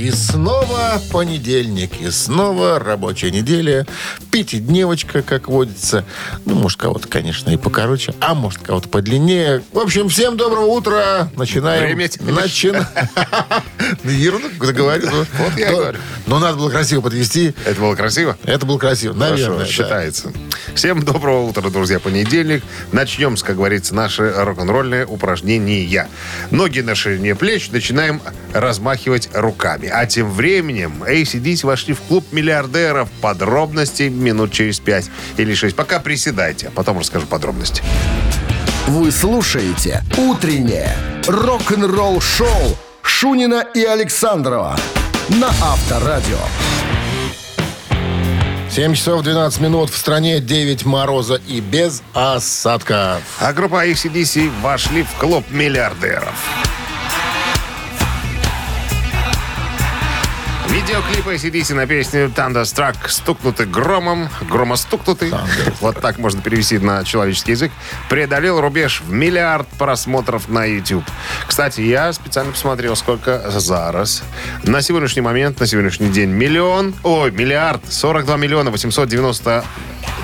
[0.00, 3.86] И снова понедельник, и снова рабочая неделя,
[4.30, 6.06] пятидневочка, как водится.
[6.46, 9.62] Ну, может, кого-то, конечно, и покороче, а может, кого-то подлиннее.
[9.74, 11.28] В общем, всем доброго утра.
[11.36, 11.98] Начинаем.
[11.98, 12.86] Начинаем.
[14.04, 15.10] Ерунду говорю.
[15.10, 15.98] Вот я говорю.
[16.26, 17.52] Но надо было красиво подвести.
[17.66, 18.38] Это было красиво?
[18.44, 19.66] Это было красиво, наверное.
[19.66, 20.32] считается.
[20.74, 22.00] Всем доброго утра, друзья.
[22.00, 22.62] Понедельник.
[22.92, 26.08] Начнем как говорится, наши рок-н-ролльные упражнения.
[26.50, 28.22] Ноги на ширине плеч начинаем
[28.54, 29.89] размахивать руками.
[29.92, 33.08] А тем временем ACDC вошли в клуб миллиардеров.
[33.20, 35.76] Подробности минут через пять или шесть.
[35.76, 37.82] Пока приседайте, а потом расскажу подробности.
[38.86, 44.76] Вы слушаете «Утреннее рок-н-ролл-шоу» Шунина и Александрова
[45.28, 46.38] на Авторадио.
[48.70, 53.20] 7 часов 12 минут в стране, 9 мороза и без осадков.
[53.40, 56.34] А группа ACDC вошли в клуб миллиардеров.
[60.80, 65.30] Видеоклип ACDC на песню Thunderstruck стукнуты громом, громостукнутый,
[65.82, 67.70] вот так можно перевести на человеческий язык,
[68.08, 71.04] преодолел рубеж в миллиард просмотров на YouTube.
[71.46, 74.22] Кстати, я специально посмотрел, сколько зараз.
[74.62, 79.62] На сегодняшний момент, на сегодняшний день миллион, ой, миллиард, 42 миллиона 890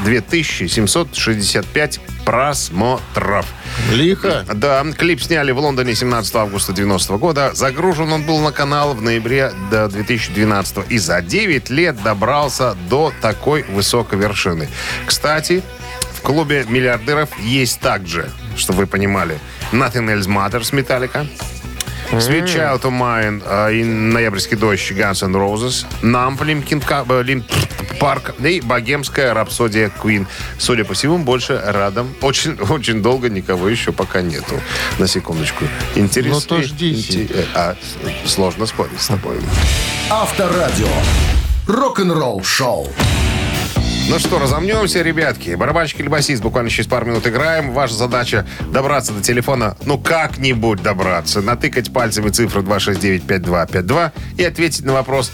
[0.05, 3.47] 2765 просмотров.
[3.93, 4.45] Лихо.
[4.53, 7.51] Да, клип сняли в Лондоне 17 августа 90 года.
[7.55, 13.13] Загружен он был на канал в ноябре до 2012 и за 9 лет добрался до
[13.23, 14.69] такой высокой вершины.
[15.07, 15.63] Кстати,
[16.13, 19.39] в клубе миллиардеров есть также, чтобы вы понимали,
[19.71, 21.29] Nothing Else Matters Metallica,
[22.19, 27.45] Sweet Child of Mine э, и Ноябрьский дождь Guns N' Roses, Linkin Ка- э, Лин-
[28.01, 30.27] Парк и Богемская рапсодия Queen.
[30.59, 34.61] Судя по всему, больше радом очень, очень долго никого еще пока нету.
[34.99, 35.65] На секундочку.
[35.95, 36.41] Интересно.
[36.57, 37.27] Ну, то ждите.
[37.33, 37.77] Э, а,
[38.27, 39.39] сложно спорить с тобой.
[40.11, 40.89] Авторадио.
[41.67, 42.89] Рок-н-ролл-шоу.
[44.09, 45.55] Ну что, разомнемся, ребятки.
[45.57, 47.73] Барабанщик или басист, буквально через пару минут играем.
[47.73, 54.93] Ваша задача добраться до телефона, ну как-нибудь добраться, натыкать пальцами цифру 269-5252 и ответить на
[54.93, 55.33] вопрос,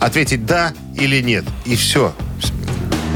[0.00, 1.44] ответить да или нет.
[1.64, 2.14] И все.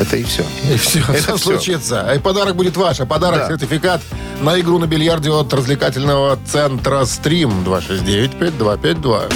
[0.01, 0.45] Это и все.
[0.73, 2.03] И все, Это все случится.
[2.11, 3.01] А и подарок будет ваш.
[3.01, 3.49] А подарок Да.
[3.49, 4.03] сертификат
[4.43, 9.33] на игру на бильярде от развлекательного центра «Стрим» 269-5252.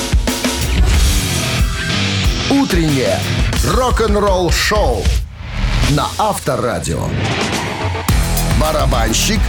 [2.51, 3.19] Утреннее
[3.65, 5.03] рок-н-ролл-шоу
[5.91, 7.09] на Авторадио.
[8.61, 9.41] Барабанщик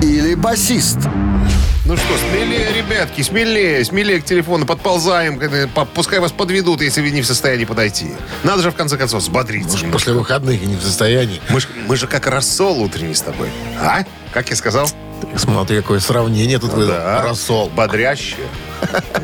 [0.00, 0.98] или басист?
[1.86, 7.10] Ну что, смелее, ребятки, смелее, смелее к телефону, подползаем, э, пускай вас подведут, если вы
[7.10, 8.12] не в состоянии подойти.
[8.44, 9.76] Надо же, в конце концов, взбодриться.
[9.76, 9.92] немножко.
[9.92, 11.40] После выходных и не в состоянии.
[11.48, 13.48] Мы, ж, мы же как рассол утренний с тобой.
[13.80, 14.04] А?
[14.32, 14.88] Как я сказал?
[15.36, 16.96] Смотри, какое сравнение тут выдал.
[17.22, 17.68] Рассол.
[17.70, 18.46] Бодрящие.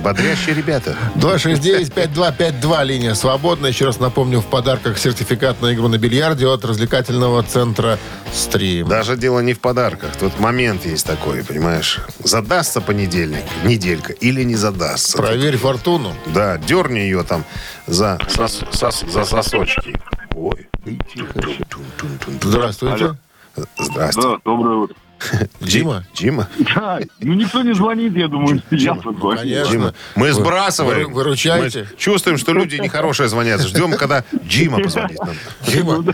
[0.03, 0.97] Бодрящие ребята.
[1.17, 3.67] 269-5252, линия свободна.
[3.67, 7.99] Еще раз напомню, в подарках сертификат на игру на бильярде от развлекательного центра
[8.33, 8.89] «Стрим».
[8.89, 10.17] Даже дело не в подарках.
[10.17, 12.01] Тут момент есть такой, понимаешь?
[12.23, 15.17] Задастся понедельник, неделька, или не задастся.
[15.17, 16.13] Проверь фортуну.
[16.27, 17.45] Да, дерни ее там
[17.87, 19.95] за, сос- сос- за сосочки.
[20.35, 21.41] Ой, и тихо.
[22.43, 23.17] Здравствуйте.
[23.79, 24.21] Здрасте.
[24.21, 24.97] Да, доброе утро.
[25.61, 26.05] Дима?
[26.15, 26.49] Дима?
[26.59, 29.37] Да, ну никто не звонит, я думаю, я позвоню.
[29.39, 29.71] Конечно.
[29.73, 29.95] Дима.
[30.15, 31.09] Мы сбрасываем.
[31.09, 31.87] вы- выручаете.
[31.91, 33.61] Мы чувствуем, что люди нехорошие звонят.
[33.63, 35.35] Ждем, когда Дима позвонит нам.
[35.67, 36.05] Дима,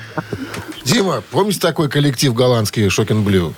[0.84, 3.54] Дима, помните такой коллектив голландский «Shocking Blue»?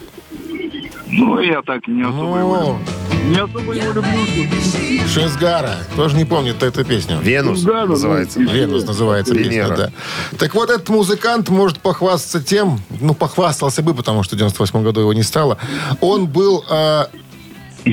[1.16, 3.30] Ну, я так не особо его Ну, люблю.
[3.30, 5.08] Не особо его люблю.
[5.09, 5.76] Шизгара.
[5.97, 7.19] Тоже не помнит эту песню.
[7.20, 8.41] Venus Ну, да, да, называется.
[8.41, 8.52] да.
[8.53, 9.76] Venus называется песня, Венера.
[9.76, 9.91] да.
[10.38, 15.00] Так вот, этот музыкант может похвастаться тем, ну, похвастался бы, потому что в 98 году
[15.00, 15.58] его не стало.
[16.00, 17.04] Он был э,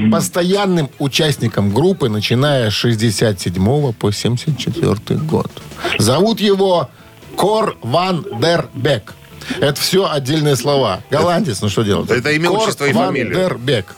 [0.09, 5.51] постоянным участником группы, начиная с 67 по 74 год.
[5.99, 6.89] Зовут его
[7.35, 9.13] Кор Ван Дер Бек.
[9.59, 11.01] Это все отдельные слова.
[11.09, 12.09] Голландец, ну что делать?
[12.09, 13.33] Это имя, отчество и Ван фамилия.
[13.33, 13.95] Дер Бек.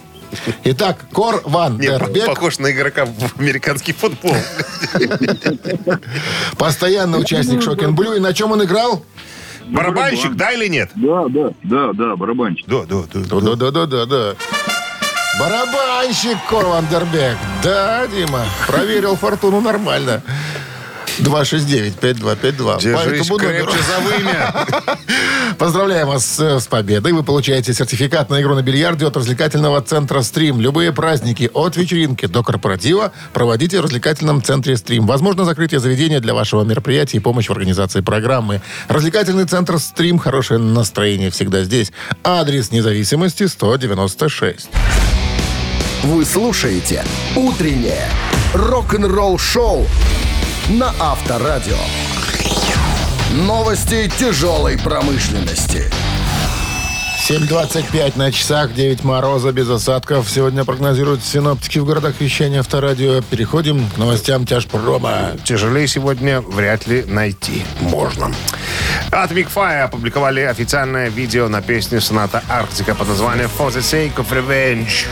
[0.64, 2.26] Итак, Кор Ван Нет, Дер Бек.
[2.26, 4.36] похож на игрока в американский футбол.
[6.58, 8.14] Постоянный участник Shocking Blue.
[8.14, 9.04] И на чем он играл?
[9.68, 10.90] Барабанщик, да или нет?
[10.96, 12.68] Да, да, да, да, барабанщик.
[12.68, 13.40] Да, да, да.
[13.42, 14.36] Да-да-да-да-да.
[15.40, 17.38] Барабанщик Кор Вандербек.
[17.64, 20.22] Да, Дима, проверил фортуну нормально.
[21.20, 22.76] 269-5252.
[22.76, 23.38] По Держись номеру.
[23.38, 24.54] крепче за вымя.
[25.58, 27.12] Поздравляем вас э, с победой.
[27.12, 30.60] Вы получаете сертификат на игру на бильярде от развлекательного центра «Стрим».
[30.60, 35.06] Любые праздники от вечеринки до корпоратива проводите в развлекательном центре «Стрим».
[35.08, 38.62] Возможно, закрытие заведения для вашего мероприятия и помощь в организации программы.
[38.88, 40.18] Развлекательный центр «Стрим».
[40.20, 41.92] Хорошее настроение всегда здесь.
[42.24, 44.70] Адрес независимости 196.
[46.04, 47.06] Вы слушаете
[47.36, 48.10] «Утреннее
[48.54, 49.88] рок-н-ролл-шоу»
[50.70, 51.78] на Авторадио.
[53.32, 55.90] Новости тяжелой промышленности.
[57.28, 60.30] 7.25 на часах, 9 мороза без осадков.
[60.30, 63.22] Сегодня прогнозируют синоптики в городах вещания Авторадио.
[63.22, 65.32] Переходим к новостям тяжпрома.
[65.44, 68.34] Тяжелее сегодня вряд ли найти можно.
[69.12, 74.30] Atomic Fire опубликовали официальное видео на песню соната Арктика под названием For the Sake of
[74.30, 75.08] Revenge.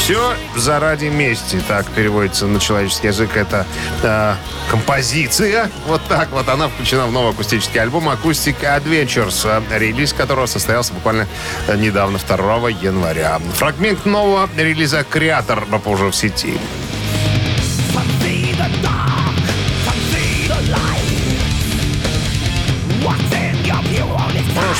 [0.00, 3.36] Все заради мести, так переводится на человеческий язык.
[3.36, 3.66] Это
[4.02, 4.34] э,
[4.70, 10.94] композиция, вот так вот, она включена в новый акустический альбом Acoustic Adventures, релиз которого состоялся
[10.94, 11.28] буквально
[11.68, 13.38] э, недавно, 2 января.
[13.54, 16.58] Фрагмент нового релиза «Креатор» уже в сети.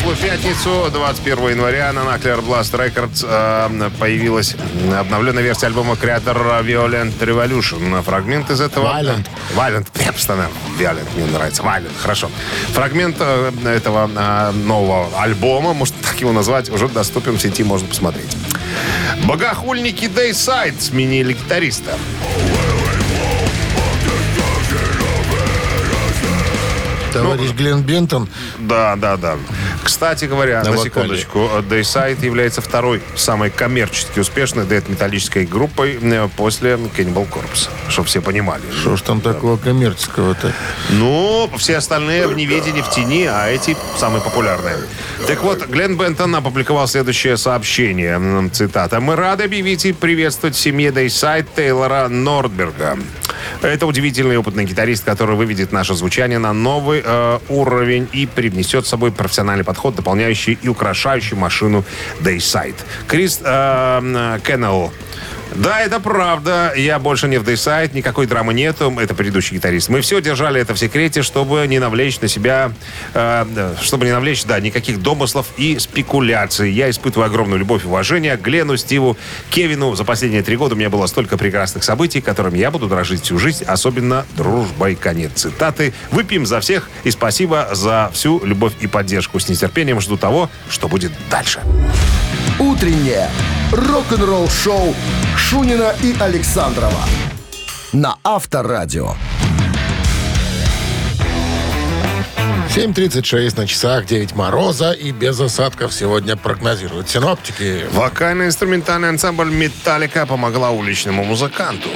[0.01, 4.57] Прошлую пятницу, 21 января, на Nuclear Blast Records э, появилась
[4.99, 8.03] обновленная версия альбома Creator Violent Revolution.
[8.03, 8.87] Фрагмент из этого...
[8.87, 9.27] Violent.
[9.55, 9.87] Violent.
[10.13, 10.49] Постоянно
[10.79, 11.63] Violent мне нравится.
[11.63, 12.31] Violent, хорошо.
[12.73, 17.87] Фрагмент э, этого э, нового альбома, можно так его назвать, уже доступен в сети, можно
[17.87, 18.35] посмотреть.
[19.25, 21.93] Богохульники Dayside сменили гитариста.
[27.13, 28.29] Товарищ Глен Бентон.
[28.59, 29.37] Да, да, да.
[29.83, 36.73] Кстати говоря, На на, секундочку, Dayside является второй самой коммерчески успешной дэт-металлической группой э, после
[36.73, 37.69] Cannibal Corpse.
[37.89, 38.63] Чтобы все понимали.
[38.81, 40.53] Что ж там такого коммерческого-то?
[40.91, 44.77] Ну, все остальные в неведении, в тени, а эти самые популярные.
[45.27, 48.51] Так вот, Глен Бентон опубликовал следующее сообщение.
[48.53, 49.01] Цитата.
[49.01, 52.99] «Мы рады объявить и приветствовать в семье Dayside Тейлора Нордберга.
[53.63, 58.89] Это удивительный опытный гитарист, который выведет наше звучание на новый э, уровень и привнесет с
[58.89, 61.85] собой профессиональный подход, дополняющий и украшающий машину
[62.21, 62.77] Dayside.
[63.07, 64.93] Крис э, э, Кеннелл
[65.55, 66.73] да, это правда.
[66.77, 68.95] Я больше не в Dayside, никакой драмы нету.
[69.01, 69.89] Это предыдущий гитарист.
[69.89, 72.73] Мы все держали это в секрете, чтобы не навлечь на себя,
[73.15, 76.71] э, чтобы не навлечь, да, никаких домыслов и спекуляций.
[76.71, 79.17] Я испытываю огромную любовь и уважение к Глену, Стиву,
[79.51, 79.95] Кевину.
[79.95, 83.39] За последние три года у меня было столько прекрасных событий, которыми я буду дрожить всю
[83.39, 84.95] жизнь, особенно дружбой.
[84.95, 85.93] Конец цитаты.
[86.11, 89.41] Выпьем за всех и спасибо за всю любовь и поддержку.
[89.41, 91.61] С нетерпением жду того, что будет дальше.
[92.59, 93.29] Утреннее
[93.73, 94.95] рок-н-ролл-шоу
[95.37, 97.05] Шунина и Александрова
[97.93, 99.15] на Авторадио.
[102.75, 107.87] 7.36 на часах, 9 мороза и без осадков сегодня прогнозируют синоптики.
[107.93, 111.89] Вокально-инструментальный ансамбль «Металлика» помогла уличному музыканту.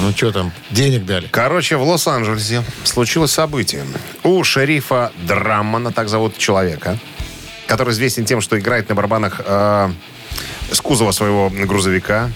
[0.00, 1.28] Ну что там, денег дали?
[1.30, 3.84] Короче, в Лос-Анджелесе случилось событие.
[4.22, 6.98] У шерифа Драммана, так зовут человека,
[7.68, 9.90] который известен тем, что играет на барабанах э,
[10.72, 12.30] с кузова своего грузовика,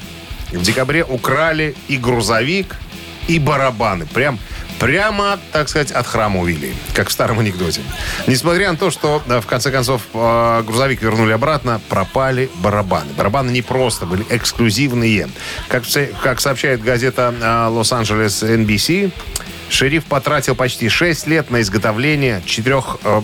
[0.53, 2.77] в декабре украли и грузовик,
[3.27, 4.07] и барабаны.
[4.07, 4.39] Прям
[4.83, 7.83] Прямо, так сказать, от храма увели, как в старом анекдоте.
[8.27, 13.13] Несмотря на то, что, да, в конце концов, э, грузовик вернули обратно, пропали барабаны.
[13.17, 15.29] Барабаны не просто были эксклюзивные.
[15.69, 15.85] Как,
[16.21, 19.13] как сообщает газета э, Лос-Анджелес NBC,
[19.73, 23.23] шериф потратил почти 6 лет на изготовление четырех, э,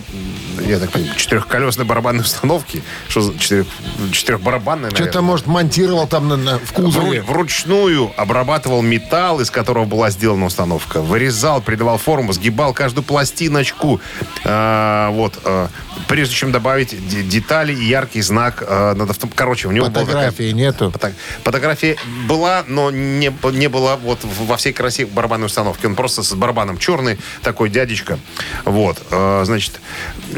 [0.65, 2.81] я так понимаю, четырехколесной барабанной установки.
[3.07, 3.67] Что за четырех,
[4.11, 5.05] четырехбарабанной, наверное?
[5.11, 7.19] Что-то, может, монтировал там на- на- в кузове.
[7.19, 11.01] Вру- Вручную обрабатывал металл, из которого была сделана установка.
[11.01, 14.01] Вырезал, придавал форму, сгибал каждую пластиночку.
[14.43, 15.39] А, вот.
[15.45, 15.69] а,
[16.07, 19.27] прежде чем добавить де- детали и яркий знак а, над авто...
[19.33, 20.91] Короче, у него была такая- Фотографии нету.
[20.91, 21.13] Фото-
[21.43, 21.95] Фотография
[22.27, 25.85] была, но не, не было вот во всей красе барабанной установки.
[25.85, 28.19] Он просто с барабаном черный, такой дядечка.
[28.65, 29.01] Вот.
[29.11, 29.79] Э, Значит,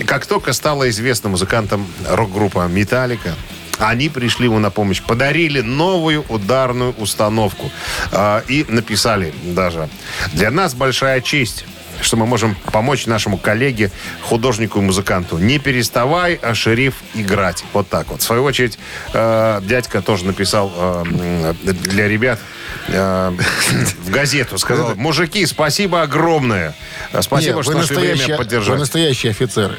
[0.06, 3.36] как только стало известно музыкантам рок-группа «Металлика»,
[3.80, 7.72] они пришли ему на помощь, подарили новую ударную установку.
[8.12, 9.90] Э, И написали даже,
[10.34, 11.66] для нас большая честь
[12.02, 13.92] что мы можем помочь нашему коллеге,
[14.22, 15.38] художнику и музыканту.
[15.38, 17.64] Не переставай, а шериф играть.
[17.74, 18.22] Вот так вот.
[18.22, 18.80] В свою очередь,
[19.14, 22.40] э, дядька тоже написал э, для ребят
[22.88, 24.58] в газету.
[24.58, 26.76] Сказал, мужики, спасибо огромное.
[27.20, 29.78] Спасибо, Не, что вы нашли время настоящие, вы настоящие офицеры.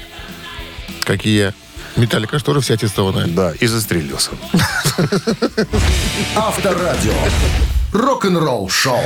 [1.05, 1.53] Какие?
[1.97, 3.27] Металлика, что же вся аттестованная.
[3.27, 4.31] Да, и застрелился.
[6.37, 7.13] Авторадио.
[7.93, 9.03] Рок-н-ролл шоу.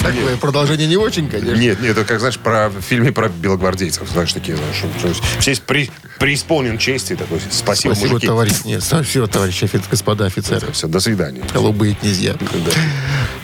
[0.00, 1.54] Такое продолжение не очень, конечно.
[1.60, 4.08] Нет, нет, это как, знаешь, про, в фильме про белогвардейцев.
[4.08, 7.14] Знаешь, такие, знаешь, то есть все есть при, преисполнен чести.
[7.14, 8.26] Такой, спасибо, Спасибо, мужики.
[8.26, 8.52] товарищ.
[8.64, 10.72] Нет, спасибо, товарищи офи- господа офицеры.
[10.72, 11.42] Все, до свидания.
[11.52, 12.34] Голубые князья.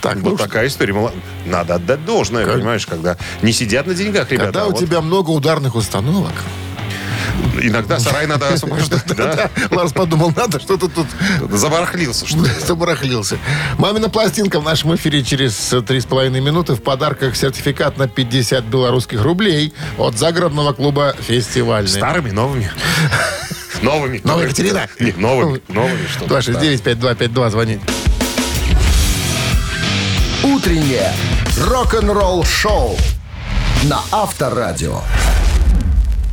[0.01, 0.93] Так, ну Вот что, такая история.
[0.93, 1.13] Мало-
[1.45, 4.47] Надо отдать должное, понимаешь, когда не сидят на деньгах, ребята.
[4.47, 6.33] когда а у вот тебя много ударных установок,
[7.61, 9.51] Иногда сарай надо освобождать, да?
[9.71, 11.07] Ларс подумал, надо что-то тут
[11.51, 12.51] Забарахлился, что ли?
[12.67, 13.39] забарахлился.
[13.79, 16.75] Мамина пластинка в нашем эфире через э, три с половиной минуты.
[16.75, 21.91] В подарках сертификат на 50 белорусских рублей от загородного клуба «Фестивальный».
[21.91, 22.71] Старыми, новыми.
[23.83, 24.21] Новыми.
[24.25, 24.89] Новая Екатерина.
[24.99, 25.61] Не, новыми.
[25.69, 26.39] Новыми, что ли, да.
[26.95, 27.81] 269-5252, звоните.
[30.43, 31.13] Утреннее
[31.61, 32.97] рок-н-ролл шоу
[33.85, 35.01] на Авторадио.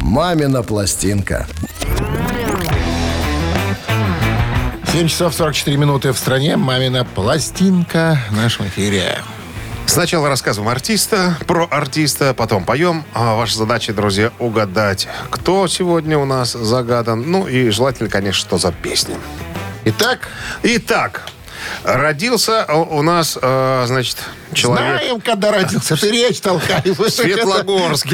[0.06, 1.48] Мамина пластинка.
[4.92, 6.58] 7 часов 44 минуты в стране.
[6.58, 9.18] Мамина пластинка в нашем эфире.
[9.88, 13.04] Сначала рассказываем артиста, про артиста, потом поем.
[13.16, 17.24] А ваша задача, друзья, угадать, кто сегодня у нас загадан.
[17.26, 19.16] Ну и желательно, конечно, что за песня.
[19.86, 20.30] Итак,
[20.62, 21.28] Итак,
[21.84, 24.18] родился у нас, э, значит,
[24.54, 25.02] человек...
[25.02, 25.96] знаем, когда родился.
[25.96, 26.42] Ты речь.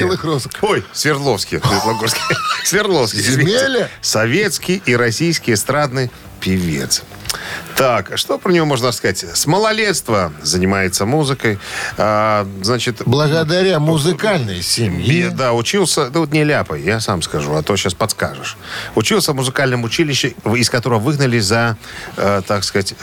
[0.06, 0.48] Белых роз.
[0.62, 1.60] Ой, Свердловский.
[1.60, 2.22] Светлогорский.
[2.64, 3.88] Свердловский.
[4.02, 7.04] Советский и российский эстрадный певец.
[7.76, 9.24] Так, что про него можно сказать?
[9.24, 11.60] С малолетства занимается музыкой.
[11.98, 15.30] А, значит, Благодаря музыкальной семье.
[15.30, 18.58] Да, учился, да вот не ляпай, я сам скажу, а то сейчас подскажешь.
[18.96, 21.78] Учился в музыкальном училище, из которого выгнали за,
[22.18, 22.94] э, так сказать,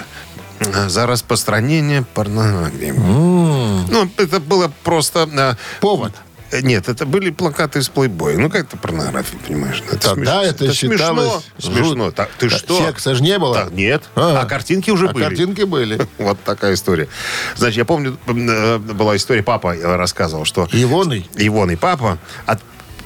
[0.61, 2.91] за распространение порнографии.
[2.97, 5.29] Ну, это было просто...
[5.33, 6.13] э, Повод.
[6.51, 8.37] Э, Нет, это были плакаты из плейбоя.
[8.39, 9.83] Ну, как это порнография, понимаешь?
[9.87, 10.93] Это Тогда смеш- это смешно.
[10.97, 12.05] считалось Смешно.
[12.07, 12.79] жут- Так, ты что?
[12.79, 13.55] секса ж не было?
[13.55, 14.03] Так, нет.
[14.15, 14.41] А.
[14.43, 15.25] А, картинки уже А были.
[15.25, 15.99] картинки были.
[16.19, 17.09] Вот такая история.
[17.57, 21.29] Значит, я помню, э, была история, папа э, рассказывал, что Ивоной.
[21.37, 22.63] Ивон и папа, от-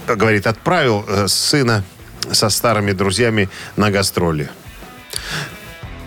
[0.07, 1.85] говорит, отправил сына
[2.31, 4.49] со старыми друзьями на гастроли.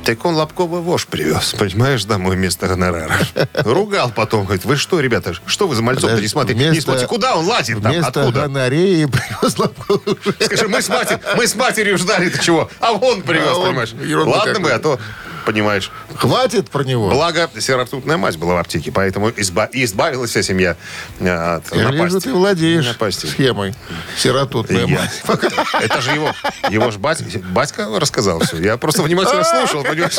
[0.06, 3.18] Так он лобковый вож привез, понимаешь, домой вместо гонорара.
[3.56, 6.60] Ругал потом, говорит, вы что, ребята, что вы за мальцом Подожди, не смотрите?
[6.60, 8.42] Не вместо- смотрите, куда он лазит там, Вместо откуда?
[8.42, 12.70] гонореи привез лобковую Скажи, мы с, матер- мы с матерью ждали, ты чего?
[12.80, 13.96] А он привез, А он понимаешь?
[14.28, 15.00] Ладно бы, а то,
[15.46, 15.92] понимаешь.
[16.16, 17.10] Хватит про него.
[17.10, 20.76] Благо, серотутная мать была в аптеке, поэтому изба- избавилась вся семья
[21.20, 22.20] э, от Я вижу, напасти.
[22.28, 23.28] ты владеешь Напасти.
[23.28, 23.74] схемой.
[24.18, 25.22] Сиротутная Я- мать.
[25.82, 26.34] Это же его,
[26.70, 28.58] его же батя, батька рассказал все.
[28.58, 30.14] Я просто внимательно слушал, понимаешь?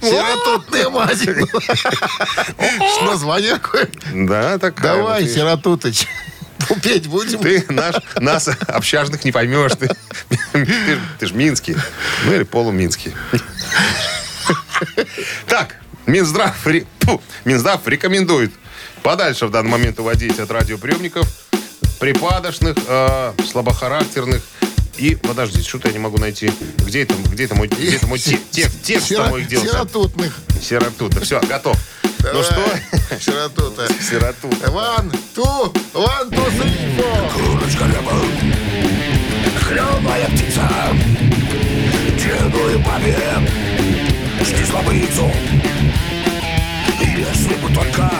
[0.00, 1.18] Сиротутная мать.
[3.02, 3.88] Название какое?
[4.12, 4.96] Да, такая.
[4.96, 6.06] Давай, вот, Сиротутыч.
[6.82, 7.38] Петь будем?
[7.40, 9.72] Ты наш, нас, общажных, не поймешь.
[9.78, 9.88] Ты,
[10.52, 11.74] ты, ты ж Минский.
[12.26, 13.14] Ну, или полуминский.
[15.46, 18.52] Так, Минздрав, фу, Минздрав рекомендует
[19.02, 21.26] подальше в данный момент уводить от радиоприемников
[21.98, 24.42] припадочных, э, слабохарактерных
[24.96, 26.52] и, подождите, что-то я не могу найти.
[26.78, 29.68] Где это, где это мой, где это мой те- текст, текст Сиро- мой делся?
[29.72, 30.38] Сиротутных.
[30.62, 31.20] Сиротута.
[31.20, 31.76] Все, готов.
[32.02, 32.44] Ну Давай.
[32.44, 33.20] что?
[33.20, 33.88] Сиротута.
[34.02, 34.66] Сиротута.
[34.70, 37.30] One, two, one, two, three, four.
[39.64, 40.68] Хлебная птица
[42.16, 42.82] Деду и
[44.90, 45.30] бы яйцо
[47.00, 48.10] Если бы только.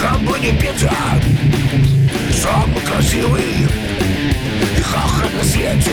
[0.00, 0.92] Как бы не Петя.
[2.32, 3.66] Самый красивый.
[4.76, 5.92] И хахаль на свете.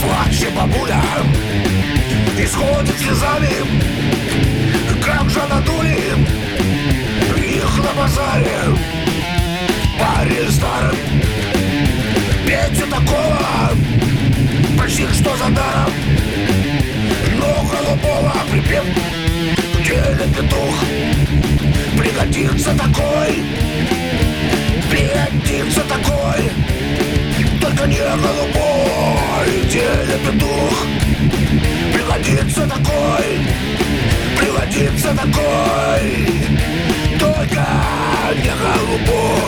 [0.00, 1.02] Плаче бабуля.
[2.38, 3.50] Исходит слезами.
[5.04, 5.98] Как же надули
[7.36, 8.58] Их на базаре.
[9.98, 10.96] Парень старым
[12.46, 13.38] Петю такого.
[14.78, 15.92] Почти что за даром
[17.42, 18.84] Но голубого припев
[19.74, 20.76] В деле петух
[21.98, 23.42] Пригодится такой
[24.88, 26.50] Пригодится такой
[27.60, 30.86] Только не голубой В деле петух
[31.92, 33.26] Пригодится такой
[34.38, 36.04] Пригодится такой
[37.18, 37.66] Только
[38.36, 39.42] не голубой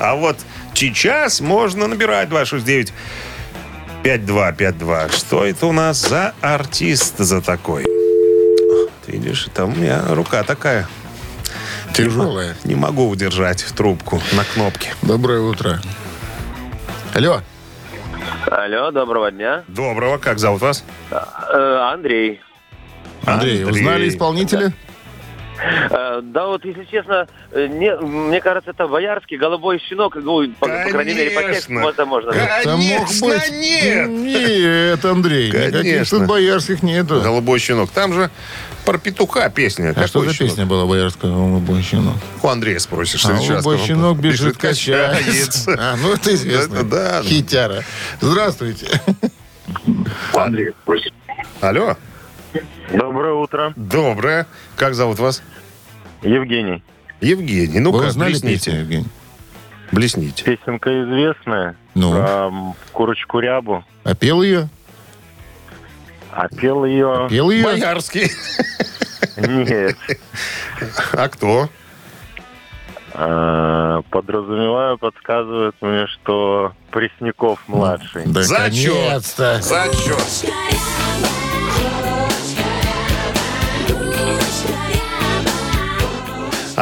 [0.00, 0.36] А вот
[0.78, 2.92] сейчас можно набирать 269
[4.04, 5.08] 5252.
[5.08, 7.84] Что это у нас за артист за такой?
[9.04, 10.86] Ты видишь, там у меня рука такая.
[11.94, 12.56] Тяжелая.
[12.62, 14.94] Не могу удержать трубку на кнопке.
[15.02, 15.80] Доброе утро.
[17.12, 17.42] Алло.
[18.46, 19.64] Алло, доброго дня.
[19.66, 20.84] Доброго, как зовут вас?
[21.10, 22.40] Э, Андрей.
[23.24, 24.68] Андрей, узнали исполнителя?
[24.68, 24.87] Э,
[26.22, 30.16] Да вот, если честно, э, не- мне кажется, это боярский голубой щенок.
[30.16, 31.88] Ну, по, по крайней мере, по тексту Конечно.
[31.88, 32.30] это можно.
[32.30, 33.50] Это мог Конечно, быть.
[33.50, 34.08] нет.
[34.08, 36.18] Нет, Андрей, никаких Конечно.
[36.18, 37.20] тут боярских нету.
[37.20, 37.90] Голубой щенок.
[37.90, 38.30] Там же
[38.84, 39.92] про петуха песня.
[39.96, 40.50] А что Какой за щенок?
[40.52, 42.14] песня была боярская голубой щенок?
[42.42, 43.24] У Андрея спросишь.
[43.26, 45.74] А голубой щенок бежит, качается.
[45.78, 46.84] А, ну это известно.
[46.84, 47.22] Да, да.
[47.22, 47.82] Хитяра.
[48.20, 48.86] Здравствуйте.
[50.34, 51.12] Андрей, просит.
[51.60, 51.96] Алло.
[52.92, 53.72] Доброе утро.
[53.76, 54.46] Доброе.
[54.76, 55.42] Как зовут вас?
[56.22, 56.82] Евгений.
[57.20, 57.74] Евгений.
[57.74, 58.78] Вы Ну-ка, узнали песню, блесните.
[58.78, 59.06] Евгений?
[59.92, 60.44] Блесните.
[60.44, 61.76] Песенка известная.
[61.94, 62.12] Ну?
[62.12, 62.52] Про
[62.92, 63.84] курочку рябу.
[64.04, 64.68] А пел ее?
[66.32, 67.26] А пел ее...
[67.30, 67.64] Пел ее?
[67.64, 68.30] Боярский.
[69.36, 69.96] Нет.
[71.12, 71.68] А кто?
[73.14, 78.22] А, Подразумеваю, подсказывает мне, что Пресняков младший.
[78.26, 79.24] Да, Зачет.
[79.24, 80.52] Зачет.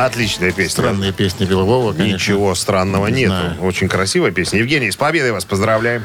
[0.04, 0.70] Отличная песня.
[0.70, 2.14] Странные песни Белового, конечно.
[2.14, 3.32] Ничего странного Не нету.
[3.32, 3.62] знаю.
[3.62, 4.58] Очень красивая песня.
[4.58, 6.02] Евгений, с победой вас поздравляем.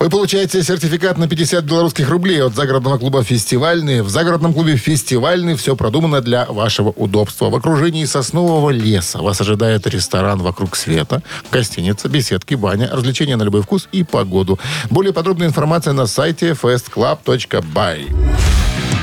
[0.00, 4.02] Вы получаете сертификат на 50 белорусских рублей от загородного клуба «Фестивальный».
[4.02, 7.48] В загородном клубе «Фестивальный» все продумано для вашего удобства.
[7.50, 13.62] В окружении соснового леса вас ожидает ресторан «Вокруг света», гостиница, беседки, баня, развлечения на любой
[13.62, 14.58] вкус и погоду.
[14.90, 18.16] Более подробная информация на сайте festclub.by.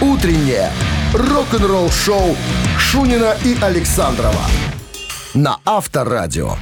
[0.02, 0.74] Утреннее
[1.14, 2.38] рок-н-ролл-шоу
[2.78, 4.46] Шунина и Александрова
[5.34, 6.56] на Авторадио.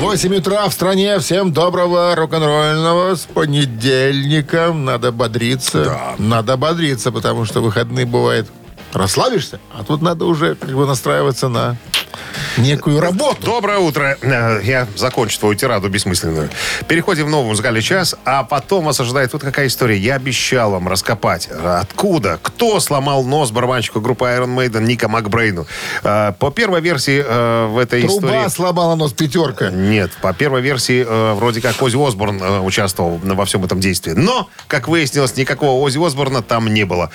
[0.00, 1.18] 8 утра в стране.
[1.18, 3.14] Всем доброго рок-н-ролльного.
[3.14, 4.84] С понедельником.
[4.84, 6.14] Надо бодриться.
[6.18, 8.48] Надо бодриться, потому что выходные бывает
[8.94, 11.76] расслабишься, а тут надо уже как бы настраиваться на
[12.56, 13.42] некую работу.
[13.42, 14.16] Доброе утро.
[14.22, 16.48] Э, Я закончу твою тираду бессмысленную.
[16.86, 19.98] Переходим в новый музыкальный час, а потом вас ожидает вот какая история.
[19.98, 21.48] Я обещал вам раскопать.
[21.48, 22.38] Откуда?
[22.42, 25.66] Кто сломал нос барабанщику группы Iron Maiden Ника Макбрейну?
[26.04, 28.48] Э, По первой версии э, в этой Труба истории...
[28.48, 29.70] сломала нос пятерка.
[29.70, 34.12] Нет, по первой версии, э, вроде как Ози Осборн э, участвовал во всем этом действии.
[34.12, 37.10] Но, как выяснилось, никакого Ози Осборна там не было.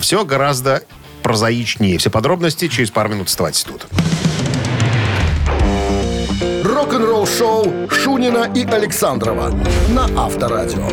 [0.00, 0.82] все гораздо
[1.22, 1.98] прозаичнее.
[1.98, 3.86] Все подробности через пару минут оставайтесь тут.
[6.64, 9.54] Рок-н-ролл-шоу Шунина и Александрова
[9.90, 10.88] на Авторадио.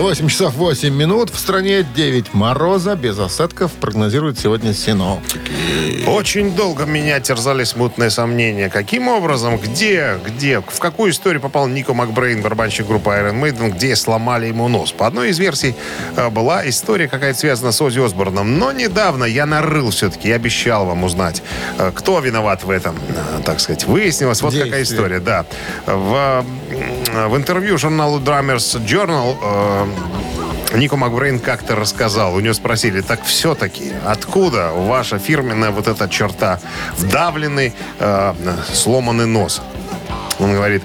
[0.00, 1.30] 8 часов 8 минут.
[1.30, 2.96] В стране 9 мороза.
[2.96, 6.04] Без осадков прогнозируют сегодня синоптики.
[6.06, 8.68] Очень долго меня терзали смутные сомнения.
[8.68, 13.96] Каким образом, где, где, в какую историю попал Нико Макбрейн, барабанщик группы Iron Maiden, где
[13.96, 14.92] сломали ему нос?
[14.92, 15.74] По одной из версий
[16.14, 18.58] э, была история какая-то связана с Ози Осборном.
[18.58, 21.42] Но недавно я нарыл все-таки, я обещал вам узнать,
[21.78, 23.84] э, кто виноват в этом, э, так сказать.
[23.84, 24.98] Выяснилось, вот какая Действие.
[24.98, 25.46] история, да.
[25.86, 26.44] В,
[27.28, 29.85] в интервью журналу Drummers Journal
[30.74, 32.34] Нико Макбрейн как-то рассказал.
[32.34, 36.60] У него спросили, так все-таки, откуда ваша фирменная вот эта черта?
[36.98, 38.34] Вдавленный, э,
[38.72, 39.62] сломанный нос.
[40.38, 40.82] Он говорит,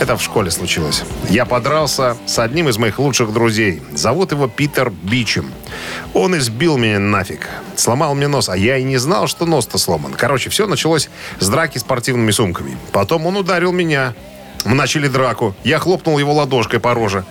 [0.00, 1.04] это в школе случилось.
[1.28, 3.82] Я подрался с одним из моих лучших друзей.
[3.92, 5.52] Зовут его Питер Бичем.
[6.14, 7.46] Он избил меня нафиг.
[7.76, 10.14] Сломал мне нос, а я и не знал, что нос-то сломан.
[10.14, 12.78] Короче, все началось с драки спортивными сумками.
[12.92, 14.14] Потом он ударил меня.
[14.64, 15.54] Мы начали драку.
[15.64, 17.24] Я хлопнул его ладошкой по роже.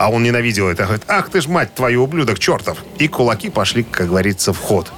[0.00, 0.84] А он ненавидел это.
[0.84, 2.78] Говорит, ах ты ж мать твою, ублюдок чертов.
[2.96, 4.90] И кулаки пошли, как говорится, в ход.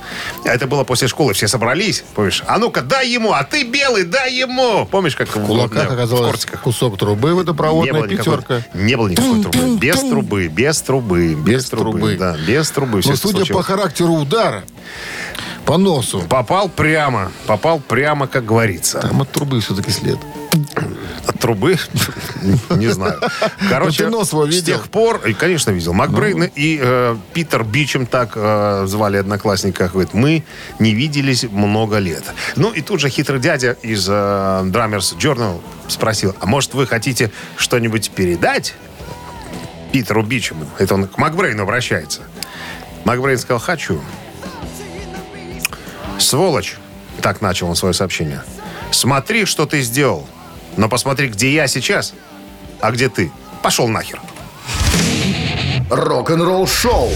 [0.44, 1.32] Это было после школы.
[1.32, 2.04] Все собрались.
[2.14, 2.44] Помнишь?
[2.46, 4.86] А ну-ка, дай ему, а ты белый, дай ему.
[4.86, 6.60] Помнишь, как В кулаках в оказалось кортиках?
[6.60, 8.62] кусок трубы Не водопроводная было, никакой, пятерка.
[8.74, 9.76] не было никакой трубы.
[9.78, 11.90] Без трубы, без трубы, без, Без трубы.
[11.98, 12.16] трубы.
[12.16, 12.96] Да, без трубы.
[13.04, 13.66] Но судя по случилось.
[13.66, 14.62] характеру удара,
[15.64, 19.00] по носу, Попал прямо, попал прямо, как говорится.
[19.00, 20.18] там от трубы все-таки след.
[21.26, 21.76] От трубы?
[22.70, 23.20] Не знаю.
[23.68, 25.92] Короче, Ну, нос с тех пор, и, конечно, видел.
[25.92, 30.44] Макбрейн и э, Питер Бичем, так э, звали одноклассника, говорит, мы
[30.78, 32.24] не виделись много лет.
[32.56, 37.30] Ну, и тут же хитрый дядя из э, Drummers Journal спросил, а может, вы хотите
[37.56, 38.74] что-нибудь передать
[39.92, 40.66] Питеру Бичему?
[40.78, 42.22] Это он к Макбрейну обращается.
[43.04, 44.00] Макбрейн сказал, хочу.
[46.22, 46.76] Сволочь,
[47.20, 48.42] так начал он свое сообщение.
[48.90, 50.26] Смотри, что ты сделал.
[50.76, 52.14] Но посмотри, где я сейчас,
[52.80, 53.30] а где ты.
[53.62, 54.20] Пошел нахер.
[55.90, 57.10] Рок-н-ролл-шоу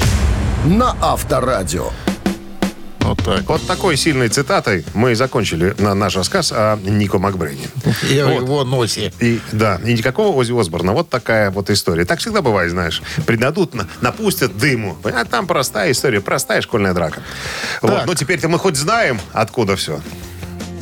[0.66, 1.90] на Авторадио.
[3.06, 3.48] Вот так.
[3.48, 7.68] Вот такой сильной цитатой мы и закончили на наш рассказ о Нико Макбрейне.
[8.10, 8.42] И о Вот.
[8.42, 9.12] его носе.
[9.20, 10.92] И, да, и никакого Ози Осборна.
[10.92, 12.04] Вот такая вот история.
[12.04, 13.02] Так всегда бывает, знаешь.
[13.26, 14.96] Придадут, на- напустят дыму.
[15.04, 17.22] А там простая история, простая школьная драка.
[17.82, 17.90] Вот.
[17.92, 18.06] Так.
[18.06, 20.00] Ну, теперь-то мы хоть знаем, откуда все.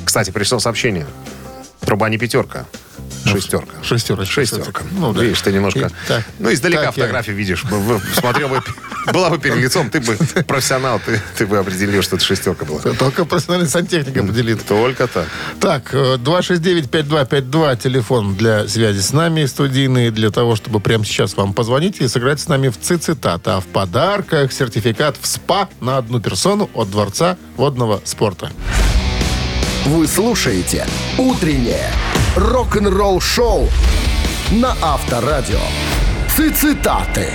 [0.04, 1.06] Кстати, пришло сообщение.
[1.80, 2.64] Труба не пятерка.
[3.24, 3.72] Шестерка.
[3.82, 4.32] Шестерочка.
[4.32, 4.64] Шестерка.
[4.82, 4.87] всё-таки.
[4.98, 5.22] Ну, да.
[5.22, 5.78] Видишь, ты немножко...
[5.80, 7.64] И так- ну, издалека так я- фотографию видишь.
[8.18, 8.60] Смотрел бы,
[9.12, 12.80] была бы перед лицом, ты бы профессионал, ты, ты бы определил, что это шестерка была.
[12.80, 14.64] Только профессиональный сантехник определит.
[14.66, 15.26] Только так.
[15.60, 21.52] Так, э, 269-5252, телефон для связи с нами, студийный, для того, чтобы прямо сейчас вам
[21.54, 23.46] позвонить и сыграть с нами в цитат.
[23.48, 28.50] А в подарках сертификат в СПА на одну персону от Дворца водного спорта.
[29.86, 30.86] Вы слушаете
[31.18, 31.90] «Утреннее
[32.36, 33.68] рок-н-ролл-шоу»
[34.52, 35.58] на Авторадио.
[36.28, 37.28] Цитаты.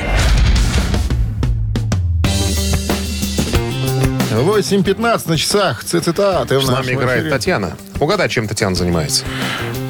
[4.32, 5.84] 8.15 на часах.
[5.84, 7.32] Цитаты в С нами играет эфире.
[7.32, 7.78] Татьяна.
[8.00, 9.26] Угадай, чем Татьяна занимается.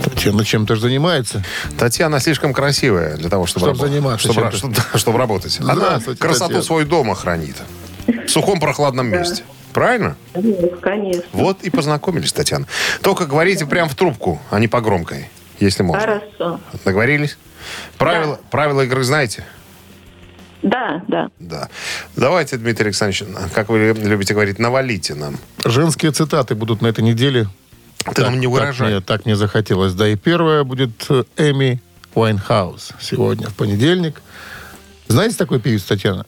[0.03, 1.43] Татьяна чем-то же занимается.
[1.77, 5.59] Татьяна слишком красивая для того, чтобы, Чтоб рабо- заниматься чтобы, чтобы- да, чтобы работать.
[5.61, 6.63] Она красоту Татьяна.
[6.63, 7.55] свою дома хранит.
[8.07, 9.43] В сухом прохладном месте.
[9.73, 10.15] Правильно?
[10.81, 11.23] Конечно.
[11.33, 12.65] Вот и познакомились, Татьяна.
[13.01, 15.29] Только говорите прям в трубку, а не по громкой,
[15.59, 16.01] если можно.
[16.01, 16.59] Хорошо.
[16.85, 17.37] Договорились?
[17.97, 19.45] Правила, правила игры знаете?
[20.61, 21.29] Да, да.
[21.39, 21.69] Да.
[22.15, 25.37] Давайте, Дмитрий Александрович, как вы любите говорить, навалите нам.
[25.63, 27.47] Женские цитаты будут на этой неделе.
[28.13, 28.89] Ты нам не Так выражай.
[28.91, 29.93] мне, так мне захотелось.
[29.93, 31.81] Да, и первая будет э, Эми
[32.15, 34.21] Уайнхаус сегодня, в понедельник.
[35.07, 36.25] Знаете такую певицу, Татьяна?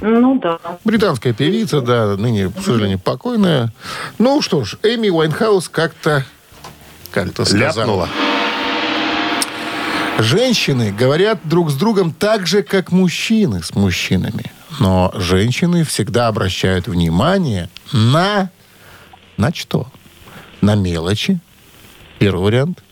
[0.00, 0.58] Ну да.
[0.84, 3.72] Британская певица, да, ныне, к сожалению, покойная.
[4.18, 6.24] Ну что ж, Эми Уайнхаус как-то
[7.10, 8.06] как-то сказала.
[8.06, 8.08] Ляпнула.
[10.18, 14.52] Женщины говорят друг с другом так же, как мужчины с мужчинами.
[14.78, 18.50] Но женщины всегда обращают внимание на...
[19.36, 19.88] На что?
[20.60, 21.40] На мелочи.
[22.18, 22.82] Первый вариант.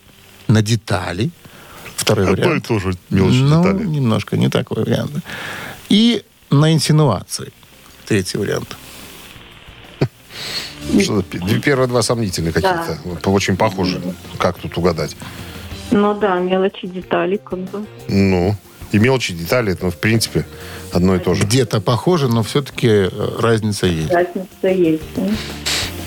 [0.49, 1.31] На детали.
[1.97, 2.67] Второй вариант.
[2.67, 3.85] тоже мелочи ну, детали.
[3.87, 5.13] немножко не такой вариант.
[5.91, 7.53] И на инсинуации.
[8.07, 8.77] Третий вариант.
[11.01, 12.99] Что, пи- первые два сомнительные какие-то.
[13.05, 14.01] Вот Очень похожи.
[14.39, 15.17] Как тут угадать?
[15.91, 17.85] Ну да, мелочи, детали как бы.
[18.09, 18.55] Ну,
[18.93, 20.47] и мелочи, детали, это, ну, в принципе,
[20.93, 21.45] одно и то же.
[21.45, 24.11] Где-то похоже, но все-таки разница есть.
[24.11, 25.03] Разница есть.
[25.17, 25.23] да.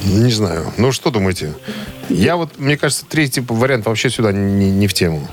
[0.06, 0.73] Не знаю.
[0.77, 1.54] Ну, что думаете?
[2.10, 5.27] Я вот, мне кажется, третий вариант вообще сюда не, не в тему.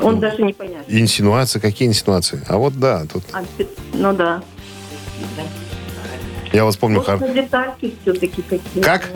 [0.00, 0.77] Он даже не понятен.
[0.88, 2.42] Инсинуации, какие инсинуации?
[2.48, 3.44] А вот да, тут А,
[3.92, 4.42] ну да.
[6.52, 9.10] я вот помню Может, хор- на детальки все-таки какие Как?